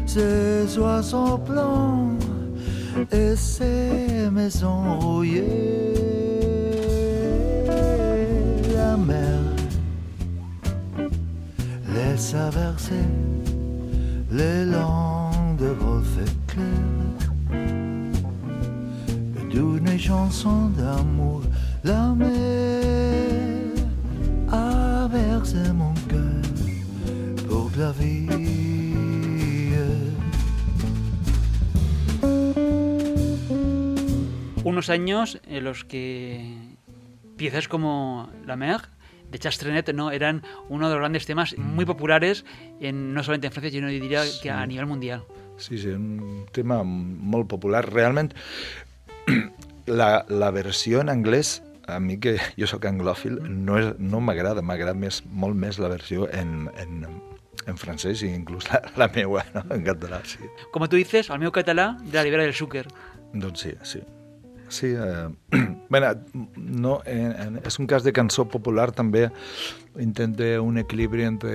ces 0.06 0.78
oiseaux 0.78 1.38
blancs 1.38 2.20
et 3.12 3.36
ces 3.36 4.30
maisons 4.32 5.00
rouillées. 5.00 6.07
Unos 34.68 34.90
años 34.90 35.40
en 35.48 35.64
los 35.64 35.86
que 35.86 36.54
piezas 37.38 37.70
como 37.70 38.30
La 38.46 38.58
Mer 38.58 38.82
de 39.32 39.40
Chastrenet 39.40 39.94
no 39.94 40.12
eran 40.12 40.44
uno 40.68 40.90
de 40.90 40.96
los 40.96 41.00
grandes 41.00 41.26
temas 41.26 41.58
muy 41.58 41.86
populares 41.86 42.44
en, 42.82 43.14
no 43.14 43.24
solamente 43.24 43.48
en 43.48 43.54
Francia, 43.54 43.72
sino 43.72 43.90
yo 43.90 44.02
diría 44.02 44.24
que 44.44 44.52
a 44.52 44.66
nivel 44.66 44.86
mundial. 44.86 45.24
Sí, 45.56 45.78
sí, 45.78 45.88
un 45.88 46.48
tema 46.52 46.84
molt 46.84 47.48
popular. 47.48 47.90
Realment, 47.90 48.34
la, 49.86 50.26
la 50.28 50.52
versió 50.52 51.00
en 51.00 51.14
anglès, 51.16 51.64
a 51.88 52.02
mi 52.02 52.20
que 52.20 52.36
jo 52.60 52.68
sóc 52.68 52.90
anglòfil, 52.92 53.40
no, 53.48 53.80
és, 53.80 53.94
no 54.04 54.20
m'agrada, 54.20 54.60
m'agrada 54.60 54.98
més, 55.00 55.22
molt 55.32 55.56
més 55.56 55.80
la 55.80 55.94
versió 55.96 56.28
en, 56.28 56.68
en, 56.76 57.08
en 57.72 57.80
francès 57.80 58.26
i 58.28 58.34
inclús 58.36 58.68
la, 58.68 58.84
la 59.00 59.08
meua, 59.16 59.48
no? 59.56 59.64
en 59.72 59.88
català, 59.88 60.20
sí. 60.28 60.44
Como 60.76 60.92
tú 60.92 61.00
dices, 61.00 61.32
al 61.32 61.40
meu 61.40 61.56
català 61.56 61.94
de 62.04 62.20
la 62.20 62.28
Ribera 62.28 62.44
del 62.44 62.58
Xúquer. 62.60 62.84
Doncs 63.32 63.64
sí, 63.64 63.76
sí. 63.88 64.04
Sí, 64.70 64.88
eh, 64.88 65.30
bueno, 65.90 66.14
no, 66.56 67.02
en, 67.06 67.32
en, 67.32 67.62
és 67.66 67.80
un 67.80 67.88
cas 67.88 68.04
de 68.04 68.14
cançó 68.14 68.48
popular 68.52 68.92
també, 68.92 69.28
intenta 70.00 70.58
un 70.62 70.78
equilibri 70.82 71.24
entre 71.28 71.54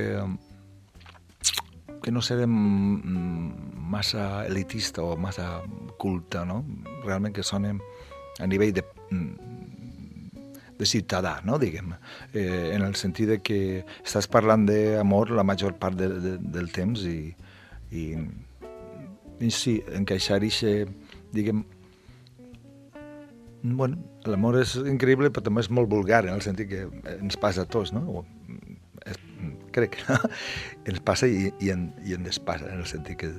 que 2.02 2.10
no 2.10 2.22
serem 2.24 2.52
massa 3.92 4.46
elitista 4.48 5.04
o 5.04 5.16
massa 5.16 5.60
culta, 6.02 6.46
no? 6.48 6.64
Realment 7.04 7.36
que 7.36 7.44
sonem 7.46 7.78
a 8.40 8.48
nivell 8.48 8.72
de, 8.74 8.82
de 10.82 10.86
ciutadà, 10.86 11.40
no? 11.44 11.58
diguem, 11.62 11.92
eh, 12.34 12.72
en 12.74 12.82
el 12.82 12.96
sentit 12.98 13.28
de 13.30 13.38
que 13.44 13.60
estàs 14.02 14.26
parlant 14.26 14.66
d'amor 14.66 15.30
la 15.30 15.44
major 15.46 15.76
part 15.78 15.98
de, 15.98 16.08
de, 16.24 16.32
del 16.56 16.72
temps 16.74 17.04
i, 17.06 17.30
i, 17.92 18.06
i 19.38 19.52
sí, 19.54 19.76
encaixar 19.94 20.42
ixe, 20.42 20.74
diguem, 21.32 21.62
bueno, 23.62 23.98
l'amor 24.26 24.58
és 24.60 24.74
increïble 24.76 25.30
però 25.30 25.46
també 25.46 25.62
és 25.62 25.70
molt 25.70 25.90
vulgar 25.90 26.24
en 26.26 26.34
el 26.34 26.42
sentit 26.44 26.70
que 26.70 26.84
ens 27.14 27.38
passa 27.40 27.64
a 27.64 27.70
tots, 27.70 27.94
no? 27.94 28.02
O, 28.10 28.24
és, 29.06 29.18
crec, 29.74 29.98
no? 30.08 30.18
ens 30.90 31.02
passa 31.06 31.30
i, 31.30 31.50
i, 31.60 31.72
en, 31.74 31.90
i 32.06 32.16
en 32.18 32.26
despassa, 32.26 32.70
en 32.70 32.82
el 32.82 32.90
sentit 32.90 33.20
que 33.22 33.32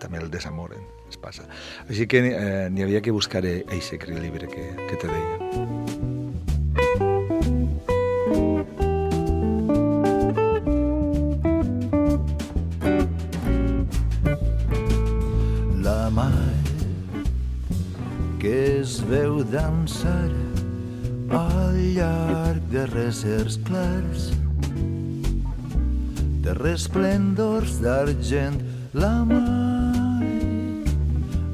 també 0.00 0.20
el 0.20 0.30
desamor 0.32 0.74
ens 0.76 1.20
passa. 1.22 1.46
Així 1.88 2.08
que 2.10 2.24
eh, 2.32 2.68
n'hi 2.72 2.84
havia 2.84 3.04
que 3.04 3.14
buscar 3.14 3.44
aquest 3.46 3.96
equilibri 4.00 4.50
que, 4.52 4.68
que 4.88 5.00
te 5.00 5.12
deia. 5.12 6.55
Dansar 19.50 20.30
al 21.30 21.76
llarg 21.96 22.62
de 22.70 22.86
reserts 22.92 23.58
clars. 23.64 24.30
De 26.42 26.52
resplendors 26.62 27.80
d'argent 27.82 28.60
la 28.94 29.24
mar 29.24 29.86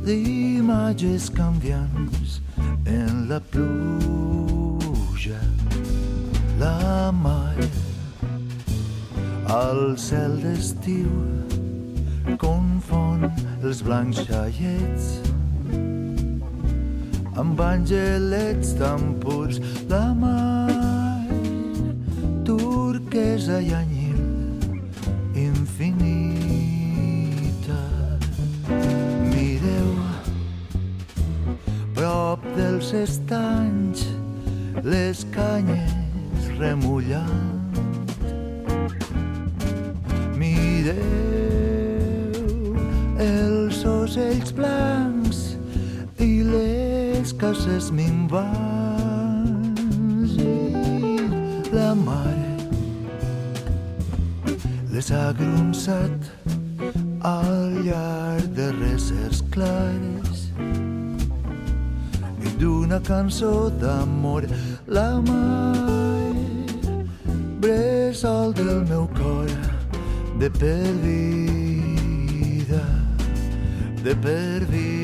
d'imatges 0.05 1.31
canviants 1.31 2.41
en 2.87 3.29
la 3.29 3.41
pluja 3.53 5.41
la 6.59 7.11
mar 7.13 7.57
al 9.47 9.97
cel 9.99 10.39
d'estiu 10.43 11.13
confon 12.43 13.29
els 13.63 13.83
blancs 13.87 14.25
xaiets 14.27 15.32
amb 17.43 17.61
angelets 17.61 18.69
tan 18.79 19.03
purs 19.23 19.59
la 19.91 20.05
mar 20.15 21.27
turquesa 22.47 23.59
i 23.59 23.75
anyil 23.81 23.92
cases 47.83 47.91
minvants 47.91 49.53
i 50.39 51.71
la 51.73 51.95
mare 51.95 52.55
les 54.93 55.11
ha 55.11 55.33
grunçat 55.39 56.19
al 57.31 57.75
llarg 57.87 58.47
de 58.59 58.69
reserts 58.79 59.43
clares 59.55 60.39
i 62.47 62.55
d'una 62.61 63.01
cançó 63.11 63.71
d'amor 63.83 64.43
la 64.87 65.09
mar 65.29 66.35
bressol 67.61 68.55
del 68.55 68.85
meu 68.91 69.07
cor 69.19 69.51
de 70.39 70.51
per 70.63 70.89
vida 71.07 72.85
de 74.05 74.15
per 74.27 74.59
vida 74.71 75.02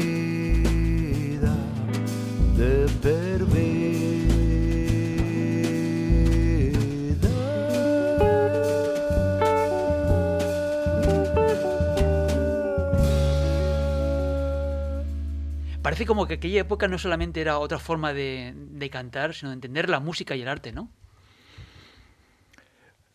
Parece 15.98 16.06
como 16.06 16.28
que 16.28 16.34
aquella 16.34 16.60
época 16.60 16.86
no 16.86 16.96
solamente 16.96 17.40
era 17.40 17.58
otra 17.58 17.80
forma 17.80 18.12
de, 18.12 18.54
de 18.54 18.88
cantar, 18.88 19.34
sino 19.34 19.50
de 19.50 19.54
entender 19.54 19.88
la 19.88 19.98
música 19.98 20.34
el 20.34 20.46
arte, 20.46 20.70
¿no? 20.70 20.92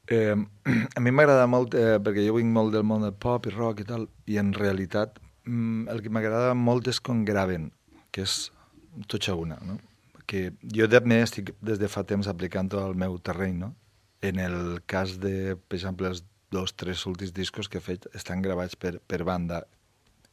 Eh, 0.08 0.36
a 0.96 1.00
mi 1.00 1.14
m'agrada 1.16 1.46
molt, 1.48 1.78
eh, 1.80 1.96
perquè 2.04 2.26
jo 2.28 2.34
vinc 2.36 2.52
molt 2.52 2.76
del 2.76 2.84
món 2.84 3.06
del 3.06 3.14
pop 3.16 3.48
i 3.48 3.54
rock 3.56 3.80
i 3.80 3.88
tal, 3.88 4.10
i 4.28 4.36
en 4.36 4.52
realitat 4.52 5.16
mm, 5.46 5.88
el 5.94 6.04
que 6.04 6.12
m'agrada 6.12 6.52
molt 6.60 6.90
és 6.92 7.00
com 7.00 7.24
graven, 7.24 7.70
que 8.12 8.26
és 8.28 8.52
tot 9.08 9.30
a 9.32 9.38
una, 9.40 9.62
no? 9.64 9.78
Que 10.28 10.50
jo 10.76 10.90
també 10.92 11.22
estic 11.24 11.54
des 11.64 11.80
de 11.80 11.88
fa 11.88 12.04
temps 12.04 12.28
aplicant-ho 12.28 12.84
al 12.84 13.00
meu 13.00 13.16
terreny, 13.16 13.62
no? 13.64 13.72
En 14.20 14.44
el 14.44 14.82
cas 14.84 15.22
de, 15.24 15.56
per 15.56 15.80
exemple, 15.80 16.12
els 16.12 16.26
dos, 16.52 16.76
tres 16.76 17.08
últims 17.08 17.32
discos 17.32 17.72
que 17.72 17.80
he 17.80 17.88
fet 17.88 18.12
estan 18.12 18.44
gravats 18.44 18.76
per, 18.76 18.98
per 19.08 19.24
banda, 19.24 19.64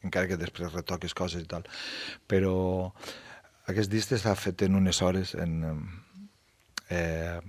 encara 0.07 0.29
que 0.31 0.39
després 0.41 0.73
retoques 0.73 1.15
coses 1.17 1.45
i 1.45 1.49
tal. 1.51 1.67
Però 2.31 2.55
aquest 3.71 3.93
disc 3.93 4.13
està 4.17 4.35
fet 4.39 4.65
en 4.67 4.79
unes 4.79 5.01
hores, 5.03 5.35
en, 5.35 5.87
eh, 6.91 7.41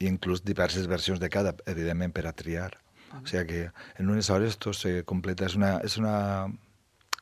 inclús 0.00 0.44
diverses 0.44 0.86
versions 0.86 1.20
de 1.20 1.30
cada, 1.32 1.54
evidentment, 1.66 2.12
per 2.12 2.26
a 2.26 2.34
triar. 2.36 2.72
O 3.16 3.24
sigui 3.24 3.46
que 3.48 3.60
en 4.02 4.10
unes 4.10 4.28
hores 4.30 4.58
tot 4.60 4.76
se 4.76 5.02
completa. 5.08 5.46
És 5.46 5.56
una, 5.56 5.76
és 5.84 5.96
una 5.96 6.16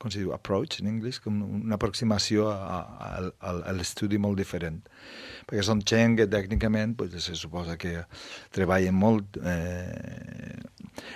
com 0.05 0.13
se 0.13 0.21
diu, 0.21 0.35
approach 0.37 0.83
en 0.83 0.91
anglès, 0.91 1.19
com 1.25 1.41
una 1.63 1.79
aproximació 1.79 2.51
a, 2.53 2.77
a, 2.77 3.09
a, 3.25 3.55
a 3.71 3.73
l'estudi 3.73 4.21
molt 4.21 4.37
diferent. 4.37 4.83
Perquè 5.49 5.65
són 5.65 5.81
gent 5.89 6.19
que 6.19 6.29
tècnicament 6.29 6.93
pues, 7.01 7.17
se 7.25 7.37
suposa 7.41 7.79
que 7.81 7.97
treballen 8.53 8.97
molt 9.01 9.39
eh, 9.41 10.61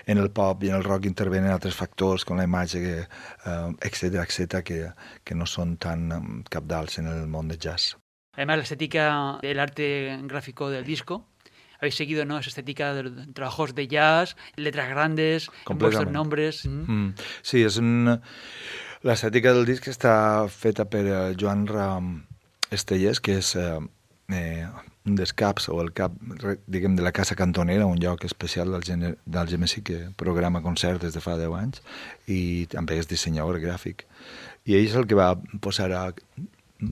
en 0.08 0.18
el 0.18 0.30
pop 0.32 0.64
i 0.64 0.72
en 0.72 0.78
el 0.80 0.88
rock 0.88 1.08
intervenen 1.10 1.52
altres 1.52 1.76
factors 1.76 2.24
com 2.24 2.40
la 2.40 2.48
imatge, 2.48 2.80
que, 2.80 2.98
eh, 3.04 3.70
etc 3.90 4.22
etc 4.24 4.64
que, 4.64 4.82
que 5.22 5.36
no 5.36 5.46
són 5.46 5.76
tan 5.76 6.08
um, 6.16 6.36
capdals 6.48 6.98
en 7.02 7.12
el 7.12 7.26
món 7.28 7.52
de 7.52 7.60
jazz. 7.60 7.94
Además, 8.38 8.58
la 8.58 8.62
estética 8.62 9.38
del 9.42 9.58
arte 9.58 10.16
gráfico 10.22 10.70
del 10.70 10.84
disco, 10.84 11.26
habéis 11.78 11.94
seguido 11.94 12.24
¿no? 12.24 12.38
esa 12.38 12.50
estética 12.50 12.94
de 12.94 13.10
trabajos 13.32 13.74
de 13.74 13.88
jazz, 13.88 14.36
letras 14.56 14.88
grandes, 14.88 15.50
en 15.68 15.78
vuestros 15.78 16.10
nombres. 16.10 16.64
¿m? 16.64 16.84
Mm. 16.86 17.14
Sí, 17.42 17.62
és 17.62 17.78
un... 17.78 18.18
L'estètica 19.06 19.52
del 19.54 19.68
disc 19.68 19.86
està 19.86 20.48
feta 20.50 20.88
per 20.90 21.04
eh, 21.06 21.18
Joan 21.38 21.68
Ram 21.70 22.16
Estellers, 22.74 23.20
que 23.22 23.36
és 23.38 23.52
eh, 23.54 23.78
eh, 24.34 24.66
un 25.06 25.14
dels 25.16 25.32
caps, 25.32 25.68
o 25.70 25.78
el 25.82 25.92
cap, 25.94 26.16
diguem, 26.66 26.96
de 26.98 27.04
la 27.06 27.12
Casa 27.14 27.36
Cantonera, 27.38 27.86
un 27.86 28.02
lloc 28.02 28.26
especial 28.26 28.72
del, 28.74 28.82
gener, 28.84 29.14
del 29.24 29.46
GMC 29.46 29.84
que 29.86 30.00
programa 30.18 30.64
concerts 30.66 31.04
des 31.04 31.14
de 31.14 31.22
fa 31.22 31.38
10 31.38 31.54
anys, 31.60 31.84
i 32.26 32.66
també 32.74 32.98
és 32.98 33.08
dissenyador 33.08 33.60
gràfic. 33.62 34.04
I 34.66 34.76
ell 34.76 34.90
és 34.90 34.98
el 34.98 35.06
que 35.06 35.18
va 35.18 35.36
posar 35.62 35.92
a... 35.94 36.08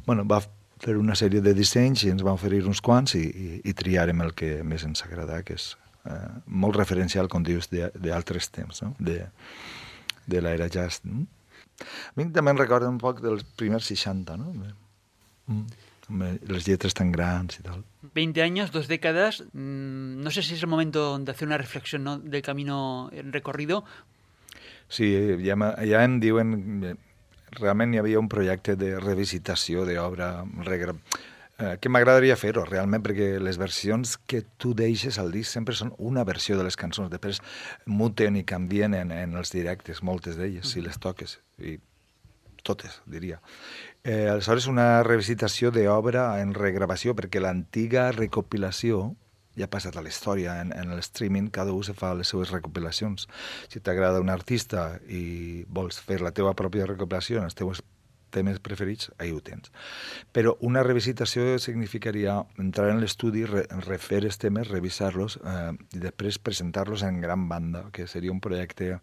Bueno, 0.07 0.25
va 0.27 0.41
fer 0.83 0.97
una 1.01 1.15
sèrie 1.17 1.41
de 1.41 1.55
dissenys 1.57 2.03
i 2.05 2.11
ens 2.13 2.23
va 2.27 2.35
oferir 2.37 2.63
uns 2.69 2.81
quants 2.85 3.15
i, 3.17 3.23
i, 3.25 3.49
i 3.65 3.73
triarem 3.75 4.21
el 4.27 4.35
que 4.37 4.63
més 4.63 4.85
ens 4.85 5.03
agrada, 5.07 5.43
que 5.43 5.55
és 5.57 5.71
eh, 6.05 6.19
molt 6.47 6.77
referencial, 6.77 7.29
com 7.33 7.43
dius, 7.47 7.71
de- 7.73 7.91
d'altres 7.95 8.51
temps, 8.53 8.83
no? 8.85 8.95
de, 8.99 9.23
de 10.27 10.43
l'era 10.45 10.69
jazz. 10.69 11.01
No? 11.05 11.25
A 11.81 12.13
mi 12.21 12.29
també 12.33 12.53
em 12.53 12.61
recorda 12.61 12.89
un 12.93 12.99
poc 13.01 13.21
dels 13.25 13.45
primers 13.57 13.89
60, 13.89 14.37
no? 14.41 14.53
Mm. 15.47 15.67
Les 16.47 16.69
lletres 16.69 16.95
tan 16.95 17.09
grans 17.11 17.57
i 17.59 17.65
tal. 17.67 17.81
20 18.15 18.41
años, 18.43 18.71
dos 18.71 18.87
décadas. 18.87 19.41
mm, 19.53 20.23
No 20.23 20.31
sé 20.31 20.43
si 20.43 20.55
es 20.55 20.63
el 20.63 20.69
momento 20.69 21.19
de 21.19 21.31
hacer 21.33 21.49
una 21.49 21.59
reflexión 21.59 22.05
¿no? 22.05 22.19
del 22.19 22.43
camino 22.43 23.11
recorrido. 23.33 23.85
Sí, 24.89 25.09
ja, 25.43 25.57
ja 25.83 26.05
em 26.05 26.21
diuen... 26.23 26.99
Realment 27.55 27.95
hi 27.95 28.03
havia 28.03 28.21
un 28.21 28.29
projecte 28.29 28.77
de 28.77 28.97
revisitació 29.01 29.87
d'obra 29.89 30.45
regra... 30.67 30.97
Eh, 31.57 31.79
que 31.81 31.89
m'agradaria 31.89 32.35
fer-ho 32.37 32.67
realment 32.67 33.01
perquè 33.01 33.39
les 33.41 33.57
versions 33.57 34.19
que 34.29 34.43
tu 34.61 34.75
deixes 34.77 35.17
al 35.17 35.31
disc 35.33 35.55
sempre 35.57 35.73
són 35.79 35.95
una 35.97 36.21
versió 36.29 36.59
de 36.59 36.67
les 36.67 36.77
cançons 36.77 37.09
després 37.09 37.41
muten 37.89 38.37
i 38.37 38.45
canvien 38.45 38.93
en, 38.93 39.09
en 39.09 39.39
els 39.41 39.55
directes 39.55 40.03
moltes 40.05 40.37
d'elles 40.37 40.69
si 40.69 40.85
les 40.85 41.01
toques 41.01 41.39
i 41.57 41.79
totes, 42.67 43.01
diria. 43.07 43.41
Eh, 44.03 44.27
aleshores, 44.29 44.67
una 44.67 45.03
revisitació 45.07 45.71
d'obra 45.73 46.29
en 46.43 46.53
regravació, 46.55 47.15
perquè 47.17 47.41
l'antiga 47.41 48.11
recopilació 48.13 49.15
ja 49.57 49.67
ha 49.67 49.73
passat 49.73 49.97
a 49.97 50.05
la 50.05 50.13
història. 50.13 50.61
En, 50.63 50.73
en 50.77 50.93
el 50.95 51.03
streaming 51.05 51.51
cada 51.55 51.75
un 51.75 51.85
se 51.85 51.97
fa 51.97 52.15
les 52.15 52.31
seues 52.33 52.53
recopilacions. 52.55 53.27
Si 53.73 53.81
t'agrada 53.81 54.23
un 54.23 54.33
artista 54.33 54.97
i 55.09 55.65
vols 55.69 56.01
fer 56.01 56.21
la 56.23 56.35
teva 56.37 56.55
pròpia 56.59 56.89
recopilació 56.89 57.41
en 57.41 57.51
els 57.51 57.59
teus 57.59 57.83
temes 58.37 58.59
preferits, 58.61 59.11
ahí 59.19 59.33
ho 59.33 59.41
tens. 59.41 59.71
Però 60.35 60.57
una 60.67 60.83
revisitació 60.85 61.57
significaria 61.63 62.37
entrar 62.61 62.91
en 62.93 63.01
l'estudi, 63.01 63.47
re, 63.49 63.65
refer 63.87 64.25
els 64.25 64.39
temes, 64.43 64.69
revisar-los 64.69 65.39
eh, 65.41 65.73
i 65.97 66.03
després 66.03 66.41
presentar-los 66.43 67.07
en 67.07 67.23
gran 67.25 67.49
banda, 67.49 67.87
que 67.93 68.07
seria 68.11 68.35
un 68.35 68.43
projecte 68.45 68.99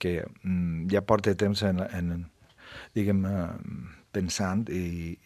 que 0.00 0.22
mm, 0.42 0.88
ja 0.92 1.04
porta 1.04 1.34
temps 1.38 1.64
en, 1.68 1.82
en, 1.84 2.14
diguem, 2.96 3.26
eh, 3.28 3.50
pensant 4.12 4.64
i, 4.72 5.18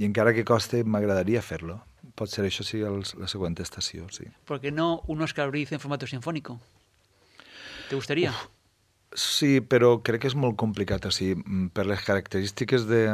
i 0.00 0.08
encara 0.08 0.34
que 0.34 0.46
coste 0.48 0.82
m'agradaria 0.84 1.44
fer-lo. 1.44 1.80
Pot 2.16 2.32
ser 2.32 2.46
això 2.46 2.64
sí 2.66 2.80
el, 2.84 3.02
la 3.20 3.28
següent 3.30 3.56
estació, 3.60 4.08
sí. 4.14 4.26
¿Por 4.46 4.60
qué 4.60 4.72
no 4.72 5.02
un 5.06 5.22
Oscar 5.22 5.50
Briz 5.50 5.72
en 5.72 5.80
formato 5.80 6.06
sinfónico? 6.06 6.60
¿Te 7.88 7.96
gustaría? 7.96 8.32
Sí, 9.12 9.58
però 9.60 9.96
crec 10.06 10.22
que 10.22 10.30
és 10.30 10.36
molt 10.38 10.54
complicat 10.60 11.08
així, 11.08 11.32
mm, 11.34 11.72
per 11.74 11.86
les 11.90 12.02
característiques 12.06 12.86
de... 12.86 13.06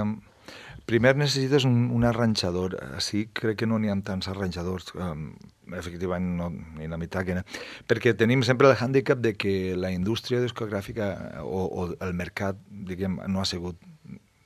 Primer 0.86 1.16
necessites 1.16 1.64
un, 1.66 1.88
un 1.90 2.04
arranjador. 2.06 2.76
Així 2.94 3.24
crec 3.34 3.56
que 3.62 3.66
no 3.66 3.78
n'hi 3.80 3.90
ha 3.90 3.96
tants 4.06 4.28
arranjadors, 4.30 4.92
um, 4.94 5.32
efectivament 5.74 6.28
no, 6.38 6.50
ni 6.76 6.86
la 6.86 6.98
meitat 7.00 7.26
que 7.26 7.34
no. 7.40 7.42
Perquè 7.90 8.12
tenim 8.14 8.44
sempre 8.46 8.68
el 8.70 8.76
hàndicap 8.76 9.18
de 9.24 9.32
que 9.34 9.74
la 9.74 9.90
indústria 9.90 10.38
discogràfica 10.44 11.08
o, 11.42 11.64
o 11.66 11.88
el 12.06 12.14
mercat, 12.14 12.60
diguem, 12.70 13.18
no 13.26 13.42
ha 13.42 13.48
sigut 13.48 13.80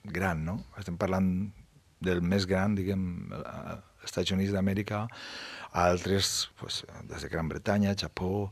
gran, 0.05 0.47
no? 0.47 0.61
Estem 0.81 0.97
parlant 0.97 1.51
del 2.01 2.23
més 2.25 2.49
gran, 2.49 2.79
diguem, 2.79 3.05
Estats 4.05 4.33
Units 4.35 4.53
d'Amèrica, 4.55 5.07
altres, 5.73 6.51
pues, 6.61 6.85
des 7.09 7.23
de 7.23 7.29
Gran 7.29 7.49
Bretanya, 7.49 7.95
Japó, 7.95 8.51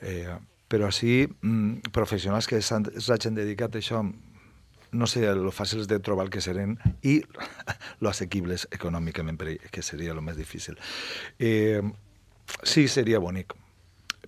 eh, 0.00 0.36
però 0.68 0.90
sí, 0.92 1.26
mm, 1.26 1.90
professionals 1.92 2.46
que 2.46 2.60
s'hagin 2.60 3.34
dedicat 3.34 3.74
a 3.74 3.78
això, 3.78 4.02
no 4.90 5.06
sé 5.06 5.24
lo 5.34 5.52
fàcils 5.52 5.88
de 5.88 5.98
trobar 6.00 6.28
que 6.30 6.40
seren 6.40 6.78
i 7.02 7.20
lo 8.00 8.08
assequibles 8.08 8.68
econòmicament, 8.72 9.40
que 9.70 9.82
seria 9.82 10.12
el 10.12 10.20
més 10.22 10.36
difícil. 10.36 10.78
Eh, 11.38 11.82
sí, 12.62 12.88
seria 12.88 13.18
bonic. 13.18 13.54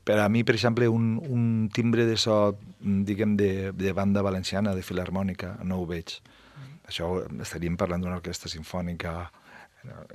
Per 0.05 0.19
a 0.19 0.29
mi, 0.33 0.43
per 0.45 0.55
exemple, 0.57 0.89
un, 0.89 1.19
un 1.29 1.69
timbre 1.73 2.07
de 2.09 2.17
so, 2.17 2.57
diguem, 2.81 3.37
de, 3.37 3.73
de 3.77 3.93
banda 3.93 4.23
valenciana, 4.23 4.75
de 4.75 4.83
filarmònica, 4.83 5.59
no 5.65 5.81
ho 5.81 5.87
veig. 5.87 6.17
Mm. 6.57 6.79
Això 6.89 7.11
estaríem 7.45 7.77
parlant 7.77 8.01
d'una 8.01 8.17
orquestra 8.17 8.49
sinfònica, 8.49 9.31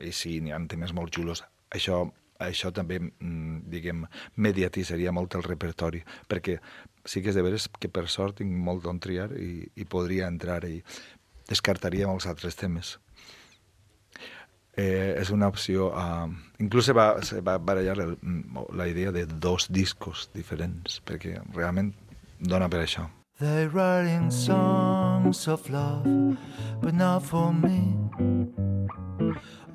i 0.02 0.12
sí, 0.12 0.40
n'hi 0.42 0.54
ha 0.54 0.62
temes 0.70 0.94
molt 0.94 1.14
xulos. 1.16 1.44
Això 1.76 2.06
això 2.40 2.72
també, 2.74 3.00
mm, 3.00 3.70
diguem, 3.72 4.06
mediatitzaria 4.36 5.12
molt 5.12 5.36
el 5.36 5.44
repertori, 5.44 6.04
perquè 6.28 6.60
sí 7.06 7.22
que 7.22 7.30
és 7.30 7.36
de 7.36 7.42
veres 7.42 7.70
que 7.80 7.90
per 7.90 8.08
sort 8.10 8.38
tinc 8.38 8.52
molt 8.52 8.86
on 8.86 9.00
triar 9.00 9.32
i, 9.40 9.70
i 9.76 9.86
podria 9.86 10.28
entrar 10.28 10.64
i 10.66 10.82
descartaria 11.48 12.08
molts 12.08 12.28
altres 12.28 12.56
temes. 12.56 12.98
Eh, 14.76 15.16
és 15.22 15.30
una 15.32 15.48
opció... 15.48 15.94
Uh, 15.96 16.28
inclús 16.60 16.86
se 16.90 16.94
va, 16.94 17.22
se 17.24 17.40
va 17.40 17.58
barallar 17.58 17.96
el, 18.04 18.18
la 18.76 18.88
idea 18.88 19.14
de 19.16 19.26
dos 19.26 19.70
discos 19.72 20.30
diferents, 20.34 21.00
perquè 21.06 21.40
realment 21.54 21.94
dona 22.40 22.68
per 22.68 22.84
això. 22.84 23.08
They're 23.38 23.68
writing 23.68 24.32
songs 24.32 25.50
of 25.50 25.70
love, 25.70 26.38
but 26.80 26.94
not 26.94 27.22
for 27.22 27.54
me. 27.54 27.98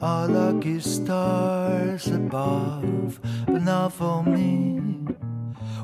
Our 0.00 0.26
lucky 0.28 0.80
stars 0.80 2.06
above, 2.06 3.20
but 3.46 3.62
not 3.62 3.92
for 3.92 4.24
me. 4.24 4.80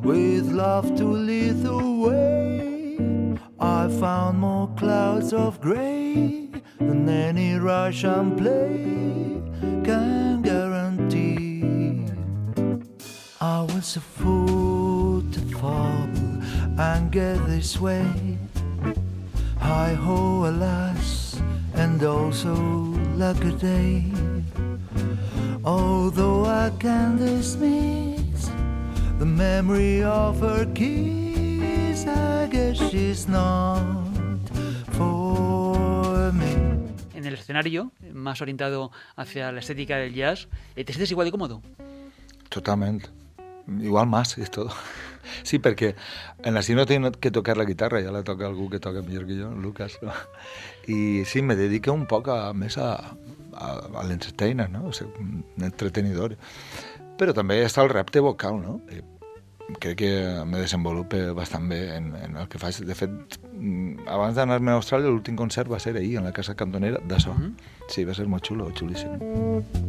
With 0.03 0.51
love 0.53 0.97
to 0.97 1.05
lead 1.05 1.65
the 1.65 1.77
way, 1.77 2.99
I 3.61 3.89
found 4.01 4.39
more 4.39 4.69
clouds 4.79 5.35
of 5.35 5.61
gray 5.61 6.49
than 6.79 7.07
any 7.07 7.57
Russian 7.57 8.37
play 8.37 9.43
can 9.85 10.41
guarantee. 10.41 12.07
I 13.39 13.61
was 13.61 13.97
a 13.97 14.01
fool 14.01 15.21
to 15.31 15.41
fall 15.59 16.16
and 16.79 17.11
get 17.11 17.39
this 17.47 17.81
way. 17.81 18.07
Hi 19.61 19.95
ho, 19.95 20.47
alas, 20.47 21.41
and 21.75 22.03
also 22.03 22.55
like 23.17 23.43
a 23.45 23.53
day. 23.53 24.05
Although 25.65 26.47
I 26.47 26.71
can 26.79 27.17
dismiss 27.17 28.51
the 29.19 29.27
memory 29.27 30.03
of 30.03 30.41
her 30.41 30.67
kiss, 30.75 32.07
I 32.07 32.47
guess 32.51 32.79
she's 32.91 33.27
not 33.27 33.83
for 34.93 36.33
me. 36.33 36.55
En 37.15 37.25
el 37.25 37.35
escenario, 37.35 37.91
más 38.13 38.41
orientado 38.41 38.93
hacia 39.17 39.51
la 39.51 39.61
estética 39.61 39.97
del 39.97 40.15
jazz, 40.15 40.49
¿te 40.75 40.85
sientes 40.93 41.11
igual 41.11 41.27
de 41.27 41.33
cómodo? 41.33 41.63
Totalmente. 42.49 43.09
Igual 43.81 44.07
más, 44.07 44.39
es 44.39 44.51
todo. 44.51 44.71
Sí, 45.49 45.59
perquè 45.59 45.95
en 46.45 46.55
la 46.55 46.63
no 46.75 46.87
tengo 46.87 47.11
que 47.13 47.31
tocar 47.31 47.57
la 47.57 47.65
guitarra, 47.65 48.03
ja 48.03 48.13
la 48.13 48.23
toca 48.23 48.47
algú 48.47 48.69
que 48.71 48.81
toca 48.81 49.03
millor 49.03 49.27
que 49.27 49.41
jo, 49.41 49.51
Lucas. 49.51 49.99
No? 50.03 50.13
I 50.87 51.25
sí, 51.25 51.43
me 51.43 51.57
dedico 51.57 51.93
un 51.93 52.07
poc 52.07 52.29
a, 52.29 52.53
més 52.53 52.79
a, 52.79 53.17
a, 53.55 53.73
a 53.95 54.05
l'entertainer, 54.05 54.71
no? 54.71 54.87
O 54.89 54.93
sigui, 54.93 55.13
un 55.21 55.65
entretenidor. 55.65 56.37
Però 57.17 57.33
també 57.33 57.63
està 57.65 57.83
el 57.83 57.91
repte 57.91 58.21
vocal, 58.21 58.61
no? 58.61 58.81
I 58.93 59.03
crec 59.81 59.99
que 59.99 60.45
me 60.47 60.59
desenvolupe 60.59 61.33
bastant 61.35 61.69
bé 61.69 61.97
en, 61.97 62.13
en 62.17 62.37
el 62.37 62.49
que 62.49 62.61
faig. 62.63 62.83
De 62.87 62.95
fet, 62.95 63.41
abans 64.07 64.39
d'anar-me 64.39 64.73
a 64.73 64.79
Austràlia, 64.81 65.11
l'últim 65.11 65.39
concert 65.39 65.71
va 65.73 65.83
ser 65.83 65.97
ahir, 65.97 66.17
en 66.21 66.31
la 66.31 66.37
casa 66.37 66.55
cantonera 66.55 67.03
de 67.03 67.21
so. 67.21 67.35
Mm 67.35 67.43
-hmm. 67.43 67.53
Sí, 67.89 68.05
va 68.05 68.15
ser 68.15 68.27
molt 68.27 68.47
xulo, 68.47 68.71
xulíssim. 68.75 69.19
després 69.19 69.81
de 69.81 69.86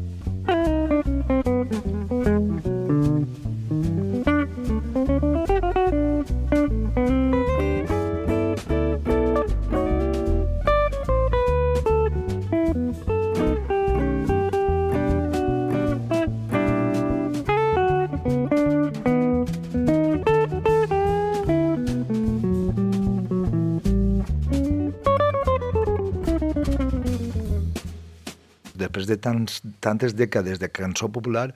tants, 29.28 29.60
tantes 29.84 30.16
dècades 30.18 30.64
de 30.64 30.72
cançó 30.72 31.12
popular, 31.12 31.52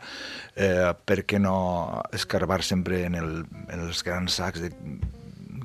eh, 0.55 0.91
per 1.07 1.23
què 1.23 1.39
no 1.39 1.55
escarbar 2.13 2.61
sempre 2.67 3.05
en, 3.07 3.17
el, 3.17 3.33
en 3.67 3.87
els 3.87 4.03
grans 4.05 4.39
sacs 4.41 4.67
de 4.67 4.71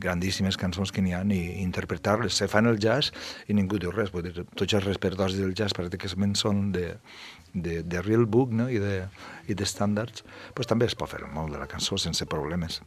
grandíssimes 0.00 0.58
cançons 0.60 0.92
que 0.92 1.02
n'hi 1.02 1.14
ha 1.16 1.22
i 1.32 1.40
interpretar-les. 1.62 2.36
Se 2.36 2.48
fan 2.52 2.68
el 2.70 2.78
jazz 2.82 3.12
i 3.48 3.56
ningú 3.56 3.80
diu 3.82 3.92
res. 3.94 4.12
Dir, 4.12 4.44
tots 4.54 4.76
els 4.76 4.84
repertoris 4.86 5.38
del 5.40 5.56
jazz 5.56 5.76
pràcticament 5.76 6.36
són 6.38 6.70
de, 6.76 6.92
de, 7.54 7.80
de 7.82 8.02
real 8.04 8.26
book 8.26 8.52
no? 8.52 8.68
i 8.70 9.56
d'estàndards. 9.56 10.22
De, 10.22 10.52
pues 10.56 10.70
també 10.70 10.88
es 10.88 10.96
pot 10.98 11.12
fer 11.12 11.24
molt 11.26 11.54
de 11.54 11.62
la 11.62 11.70
cançó 11.70 11.98
sense 12.00 12.28
problemes. 12.30 12.82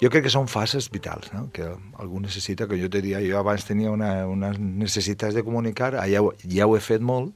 Jo 0.00 0.08
crec 0.08 0.24
que 0.24 0.32
són 0.32 0.48
fases 0.48 0.88
vitals, 0.88 1.28
no? 1.34 1.50
que 1.52 1.66
algú 2.00 2.22
necessita, 2.24 2.66
que 2.66 2.78
jo 2.80 2.88
te 2.88 3.02
dia, 3.04 3.20
jo 3.20 3.36
abans 3.36 3.66
tenia 3.68 3.92
una, 3.92 4.24
unes 4.30 4.56
necessitats 4.56 5.36
de 5.36 5.44
comunicar, 5.44 5.92
ja, 6.08 6.22
ja 6.40 6.68
ho 6.68 6.76
he 6.76 6.80
fet 6.80 7.04
molt, 7.04 7.34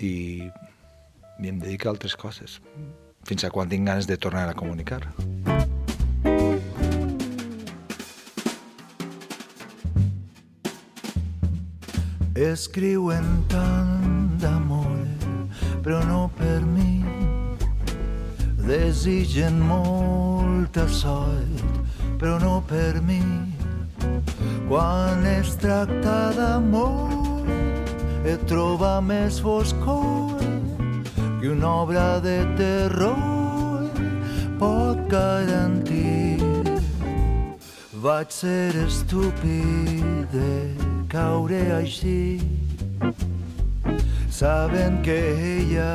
i, 0.00 0.50
i 1.40 1.48
em 1.48 1.58
dedico 1.58 1.88
a 1.88 1.92
altres 1.92 2.16
coses, 2.16 2.60
fins 3.28 3.44
a 3.44 3.50
quan 3.50 3.68
tinc 3.68 3.86
ganes 3.88 4.06
de 4.06 4.16
tornar 4.16 4.48
a 4.48 4.54
comunicar. 4.54 5.02
Escriuen 12.38 13.24
tant 13.50 14.38
d'amor, 14.38 15.02
però 15.82 15.98
no 16.06 16.28
per 16.38 16.60
mi. 16.62 17.02
Desitgen 18.68 19.58
molta 19.66 20.86
sort, 20.86 21.64
però 22.20 22.38
no 22.38 22.62
per 22.68 23.00
mi. 23.02 23.18
Quan 24.68 25.26
es 25.26 25.56
tracta 25.58 26.30
d'amor, 26.36 27.17
et 28.28 28.42
troba 28.44 28.98
més 29.00 29.38
foscor 29.40 30.36
que 31.40 31.48
una 31.48 31.68
obra 31.82 32.20
de 32.20 32.36
terror 32.58 33.88
pot 34.60 35.00
garantir. 35.08 36.36
Vaig 38.04 38.30
ser 38.30 38.74
estúpid 38.84 40.28
de 40.34 40.50
caure 41.08 41.60
així, 41.78 42.38
sabent 44.30 45.00
que 45.06 45.18
ella 45.54 45.94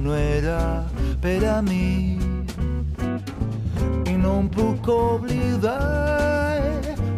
no 0.00 0.16
era 0.16 0.86
per 1.20 1.40
a 1.52 1.58
mi 1.62 2.16
i 4.08 4.16
no 4.16 4.38
em 4.40 4.48
puc 4.56 4.88
oblidar 4.94 5.82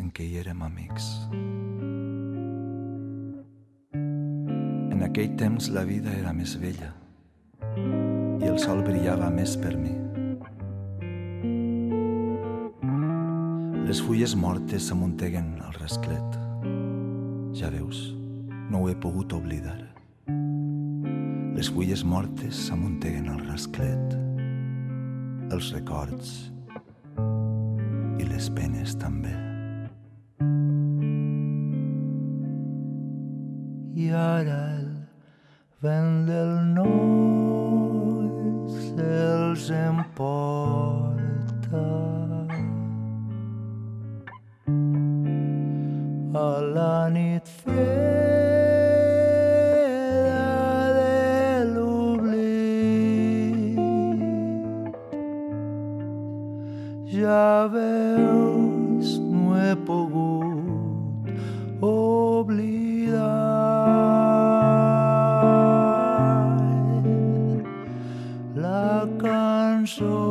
En 4.99 5.05
aquell 5.05 5.29
temps 5.39 5.69
la 5.71 5.85
vida 5.87 6.11
era 6.11 6.33
més 6.35 6.57
bella 6.59 6.89
i 7.79 8.47
el 8.49 8.57
sol 8.59 8.81
brillava 8.83 9.29
més 9.31 9.53
per 9.55 9.71
mi. 9.79 9.93
Les 13.87 14.01
fulles 14.03 14.33
mortes 14.35 14.89
s'amunteguen 14.89 15.53
al 15.63 15.77
rasclet. 15.77 16.35
Ja 17.55 17.69
veus, 17.71 18.09
no 18.67 18.81
ho 18.81 18.89
he 18.91 18.95
pogut 18.99 19.31
oblidar. 19.37 19.77
Les 21.55 21.71
fulles 21.71 22.03
mortes 22.03 22.59
s'amunteguen 22.67 23.31
al 23.31 23.39
rasclet. 23.47 24.17
Els 25.55 25.71
records 25.77 26.33
i 28.19 28.27
les 28.27 28.51
penes 28.51 28.99
també. 28.99 29.31
I 33.95 34.11
ara 34.11 34.78
vent 35.81 36.27
del 36.27 36.59
nord 36.75 38.67
se'ls 38.67 39.71
emporta 39.71 41.15
a 46.33 46.59
la 46.75 47.07
nit 47.15 47.47
freda 47.61 48.03
de 50.97 51.23
l'oblit. 51.71 53.79
Ja 57.15 57.71
veus, 57.71 59.07
no 59.31 59.55
he 59.55 59.71
pogut 59.87 61.23
oblidar 61.79 62.88
cançó 69.89 70.28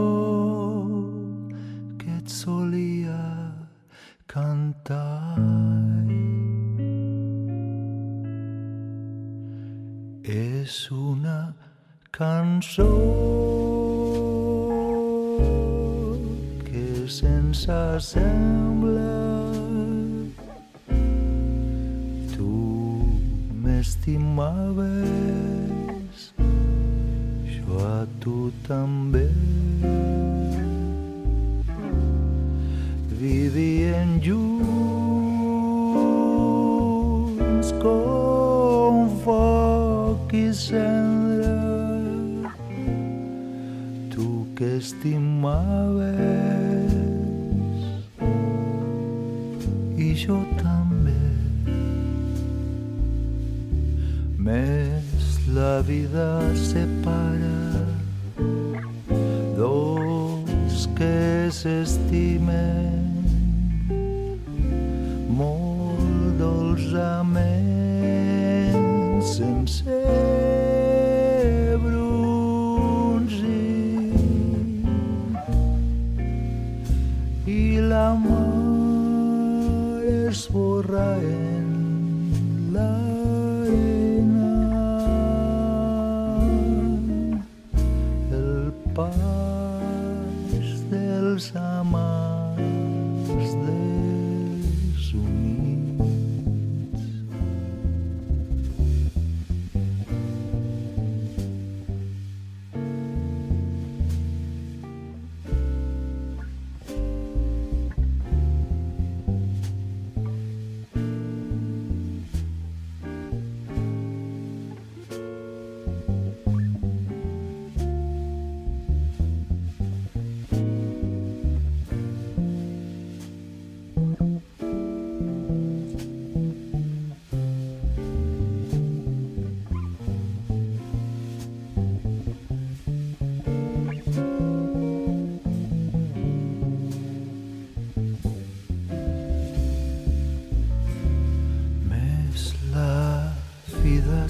que 61.51 63.08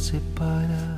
separa 0.08 0.97